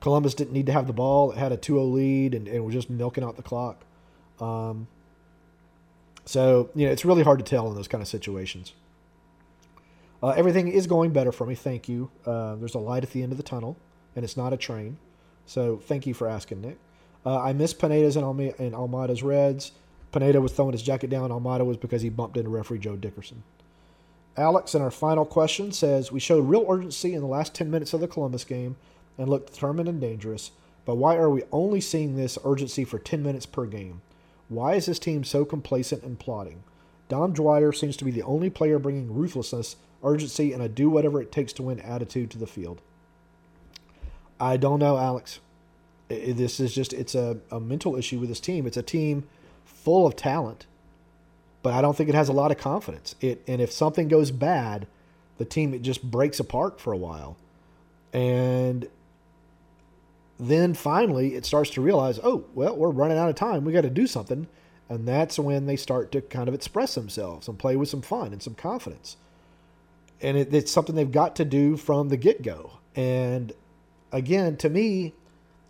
Columbus 0.00 0.34
didn't 0.34 0.52
need 0.52 0.66
to 0.66 0.72
have 0.72 0.86
the 0.86 0.92
ball. 0.92 1.32
It 1.32 1.38
had 1.38 1.52
a 1.52 1.56
2-0 1.56 1.92
lead 1.92 2.34
and, 2.34 2.48
and 2.48 2.64
was 2.64 2.74
just 2.74 2.90
milking 2.90 3.24
out 3.24 3.36
the 3.36 3.42
clock. 3.42 3.84
Um, 4.40 4.88
so, 6.24 6.70
you 6.74 6.86
know, 6.86 6.92
it's 6.92 7.04
really 7.04 7.22
hard 7.22 7.38
to 7.38 7.44
tell 7.44 7.68
in 7.68 7.76
those 7.76 7.88
kind 7.88 8.02
of 8.02 8.08
situations. 8.08 8.72
Uh, 10.22 10.30
everything 10.30 10.68
is 10.68 10.86
going 10.86 11.12
better 11.12 11.30
for 11.30 11.46
me. 11.46 11.54
Thank 11.54 11.88
you. 11.88 12.10
Uh, 12.24 12.56
there's 12.56 12.74
a 12.74 12.78
light 12.78 13.04
at 13.04 13.10
the 13.10 13.22
end 13.22 13.32
of 13.32 13.38
the 13.38 13.44
tunnel, 13.44 13.76
and 14.16 14.24
it's 14.24 14.36
not 14.36 14.52
a 14.52 14.56
train. 14.56 14.98
So 15.46 15.76
thank 15.76 16.06
you 16.06 16.14
for 16.14 16.26
asking, 16.26 16.62
Nick. 16.62 16.78
Uh, 17.24 17.40
I 17.40 17.52
miss 17.52 17.72
Pineda's 17.72 18.16
and, 18.16 18.24
Alma- 18.24 18.54
and 18.58 18.74
Almada's 18.74 19.22
Reds. 19.22 19.72
Pineda 20.12 20.40
was 20.40 20.52
throwing 20.52 20.72
his 20.72 20.82
jacket 20.82 21.10
down. 21.10 21.30
Almada 21.30 21.64
was 21.64 21.76
because 21.76 22.02
he 22.02 22.08
bumped 22.08 22.36
into 22.36 22.50
referee 22.50 22.78
Joe 22.78 22.96
Dickerson. 22.96 23.42
Alex, 24.36 24.74
in 24.74 24.82
our 24.82 24.90
final 24.90 25.24
question, 25.24 25.72
says 25.72 26.12
We 26.12 26.20
showed 26.20 26.48
real 26.48 26.66
urgency 26.68 27.14
in 27.14 27.20
the 27.20 27.26
last 27.26 27.54
10 27.54 27.70
minutes 27.70 27.94
of 27.94 28.00
the 28.00 28.08
Columbus 28.08 28.44
game 28.44 28.76
and 29.18 29.28
looked 29.28 29.52
determined 29.52 29.88
and 29.88 30.00
dangerous, 30.00 30.50
but 30.84 30.96
why 30.96 31.16
are 31.16 31.30
we 31.30 31.42
only 31.52 31.80
seeing 31.80 32.16
this 32.16 32.38
urgency 32.44 32.84
for 32.84 32.98
10 32.98 33.22
minutes 33.22 33.46
per 33.46 33.66
game? 33.66 34.02
Why 34.48 34.74
is 34.74 34.86
this 34.86 34.98
team 34.98 35.24
so 35.24 35.44
complacent 35.44 36.02
and 36.02 36.18
plodding? 36.18 36.62
Dom 37.08 37.32
Dwyer 37.32 37.72
seems 37.72 37.96
to 37.96 38.04
be 38.04 38.10
the 38.10 38.22
only 38.22 38.50
player 38.50 38.78
bringing 38.78 39.14
ruthlessness, 39.14 39.76
urgency, 40.04 40.52
and 40.52 40.62
a 40.62 40.68
do 40.68 40.90
whatever 40.90 41.20
it 41.20 41.32
takes 41.32 41.52
to 41.54 41.62
win 41.62 41.80
attitude 41.80 42.30
to 42.30 42.38
the 42.38 42.46
field. 42.46 42.80
I 44.38 44.56
don't 44.56 44.78
know, 44.78 44.98
Alex. 44.98 45.40
This 46.08 46.60
is 46.60 46.74
just, 46.74 46.92
it's 46.92 47.14
a, 47.14 47.38
a 47.50 47.58
mental 47.58 47.96
issue 47.96 48.18
with 48.18 48.28
this 48.28 48.40
team. 48.40 48.66
It's 48.66 48.76
a 48.76 48.82
team 48.82 49.24
full 49.66 50.06
of 50.06 50.16
talent 50.16 50.66
but 51.66 51.74
I 51.74 51.82
don't 51.82 51.96
think 51.96 52.08
it 52.08 52.14
has 52.14 52.28
a 52.28 52.32
lot 52.32 52.52
of 52.52 52.58
confidence. 52.58 53.16
It 53.20 53.42
and 53.48 53.60
if 53.60 53.72
something 53.72 54.06
goes 54.06 54.30
bad, 54.30 54.86
the 55.36 55.44
team 55.44 55.74
it 55.74 55.82
just 55.82 56.00
breaks 56.00 56.38
apart 56.38 56.80
for 56.80 56.92
a 56.92 56.96
while, 56.96 57.36
and 58.12 58.86
then 60.38 60.74
finally 60.74 61.34
it 61.34 61.44
starts 61.44 61.70
to 61.70 61.80
realize, 61.80 62.20
oh 62.22 62.44
well, 62.54 62.76
we're 62.76 62.90
running 62.90 63.18
out 63.18 63.28
of 63.28 63.34
time. 63.34 63.64
We 63.64 63.72
got 63.72 63.80
to 63.80 63.90
do 63.90 64.06
something, 64.06 64.46
and 64.88 65.08
that's 65.08 65.40
when 65.40 65.66
they 65.66 65.74
start 65.74 66.12
to 66.12 66.20
kind 66.20 66.46
of 66.48 66.54
express 66.54 66.94
themselves 66.94 67.48
and 67.48 67.58
play 67.58 67.74
with 67.74 67.88
some 67.88 68.00
fun 68.00 68.32
and 68.32 68.40
some 68.40 68.54
confidence. 68.54 69.16
And 70.22 70.36
it, 70.36 70.54
it's 70.54 70.70
something 70.70 70.94
they've 70.94 71.10
got 71.10 71.34
to 71.34 71.44
do 71.44 71.76
from 71.76 72.10
the 72.10 72.16
get 72.16 72.42
go. 72.42 72.78
And 72.94 73.52
again, 74.12 74.56
to 74.58 74.70
me, 74.70 75.14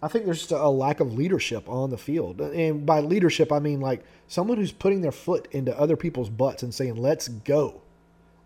I 0.06 0.08
think 0.08 0.24
there's 0.24 0.38
just 0.38 0.52
a 0.52 0.68
lack 0.68 1.00
of 1.00 1.14
leadership 1.14 1.68
on 1.68 1.90
the 1.90 1.98
field. 1.98 2.40
And 2.40 2.86
by 2.86 3.00
leadership, 3.00 3.50
I 3.50 3.58
mean 3.58 3.80
like 3.80 4.04
someone 4.28 4.56
who's 4.56 4.70
putting 4.70 5.00
their 5.00 5.10
foot 5.10 5.48
into 5.50 5.76
other 5.76 5.96
people's 5.96 6.28
butts 6.28 6.62
and 6.62 6.72
saying, 6.72 6.94
let's 6.94 7.26
go. 7.26 7.82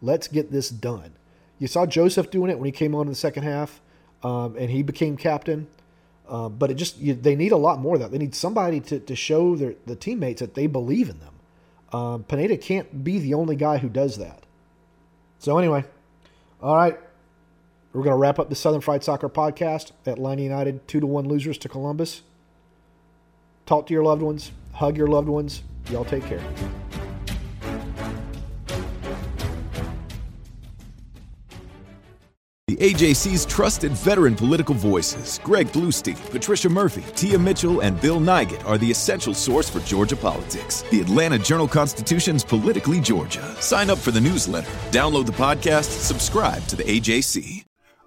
Let's 0.00 0.26
get 0.26 0.50
this 0.50 0.70
done. 0.70 1.12
You 1.58 1.66
saw 1.66 1.84
Josef 1.84 2.30
doing 2.30 2.50
it 2.50 2.58
when 2.58 2.64
he 2.64 2.72
came 2.72 2.94
on 2.94 3.02
in 3.02 3.08
the 3.08 3.14
second 3.14 3.42
half 3.42 3.82
um, 4.22 4.56
and 4.56 4.70
he 4.70 4.82
became 4.82 5.18
captain. 5.18 5.66
Uh, 6.26 6.48
but 6.48 6.70
it 6.70 6.74
just, 6.74 6.96
you, 6.96 7.12
they 7.12 7.36
need 7.36 7.52
a 7.52 7.58
lot 7.58 7.78
more 7.78 7.96
of 7.96 8.00
that. 8.00 8.10
They 8.10 8.16
need 8.16 8.34
somebody 8.34 8.80
to, 8.80 8.98
to 8.98 9.14
show 9.14 9.54
their, 9.54 9.74
the 9.84 9.96
teammates 9.96 10.40
that 10.40 10.54
they 10.54 10.66
believe 10.66 11.10
in 11.10 11.18
them. 11.20 11.34
Um, 11.92 12.24
Pineda 12.24 12.56
can't 12.56 13.04
be 13.04 13.18
the 13.18 13.34
only 13.34 13.56
guy 13.56 13.76
who 13.76 13.90
does 13.90 14.16
that. 14.16 14.44
So, 15.40 15.58
anyway, 15.58 15.84
all 16.62 16.74
right. 16.74 16.98
We're 17.92 18.02
going 18.02 18.14
to 18.14 18.18
wrap 18.18 18.38
up 18.38 18.48
the 18.48 18.54
Southern 18.54 18.80
Fried 18.80 19.02
Soccer 19.02 19.28
podcast. 19.28 19.92
Atlanta 20.06 20.42
United, 20.42 20.86
2 20.86 21.00
to 21.00 21.06
1 21.06 21.26
losers 21.26 21.58
to 21.58 21.68
Columbus. 21.68 22.22
Talk 23.66 23.86
to 23.86 23.94
your 23.94 24.04
loved 24.04 24.22
ones, 24.22 24.52
hug 24.72 24.96
your 24.96 25.08
loved 25.08 25.28
ones. 25.28 25.62
Y'all 25.90 26.04
take 26.04 26.24
care. 26.24 26.42
The 32.68 32.76
AJC's 32.76 33.44
trusted 33.46 33.90
veteran 33.92 34.36
political 34.36 34.76
voices, 34.76 35.40
Greg 35.42 35.66
Bluestein, 35.68 36.16
Patricia 36.30 36.68
Murphy, 36.68 37.02
Tia 37.16 37.38
Mitchell, 37.38 37.80
and 37.80 38.00
Bill 38.00 38.20
Nigut, 38.20 38.64
are 38.64 38.78
the 38.78 38.90
essential 38.90 39.34
source 39.34 39.68
for 39.68 39.80
Georgia 39.80 40.16
politics. 40.16 40.82
The 40.90 41.00
Atlanta 41.00 41.38
Journal 41.38 41.66
Constitution's 41.66 42.44
Politically 42.44 43.00
Georgia. 43.00 43.42
Sign 43.60 43.90
up 43.90 43.98
for 43.98 44.12
the 44.12 44.20
newsletter, 44.20 44.70
download 44.92 45.26
the 45.26 45.32
podcast, 45.32 45.90
subscribe 46.00 46.64
to 46.68 46.76
the 46.76 46.84
AJC. 46.84 47.64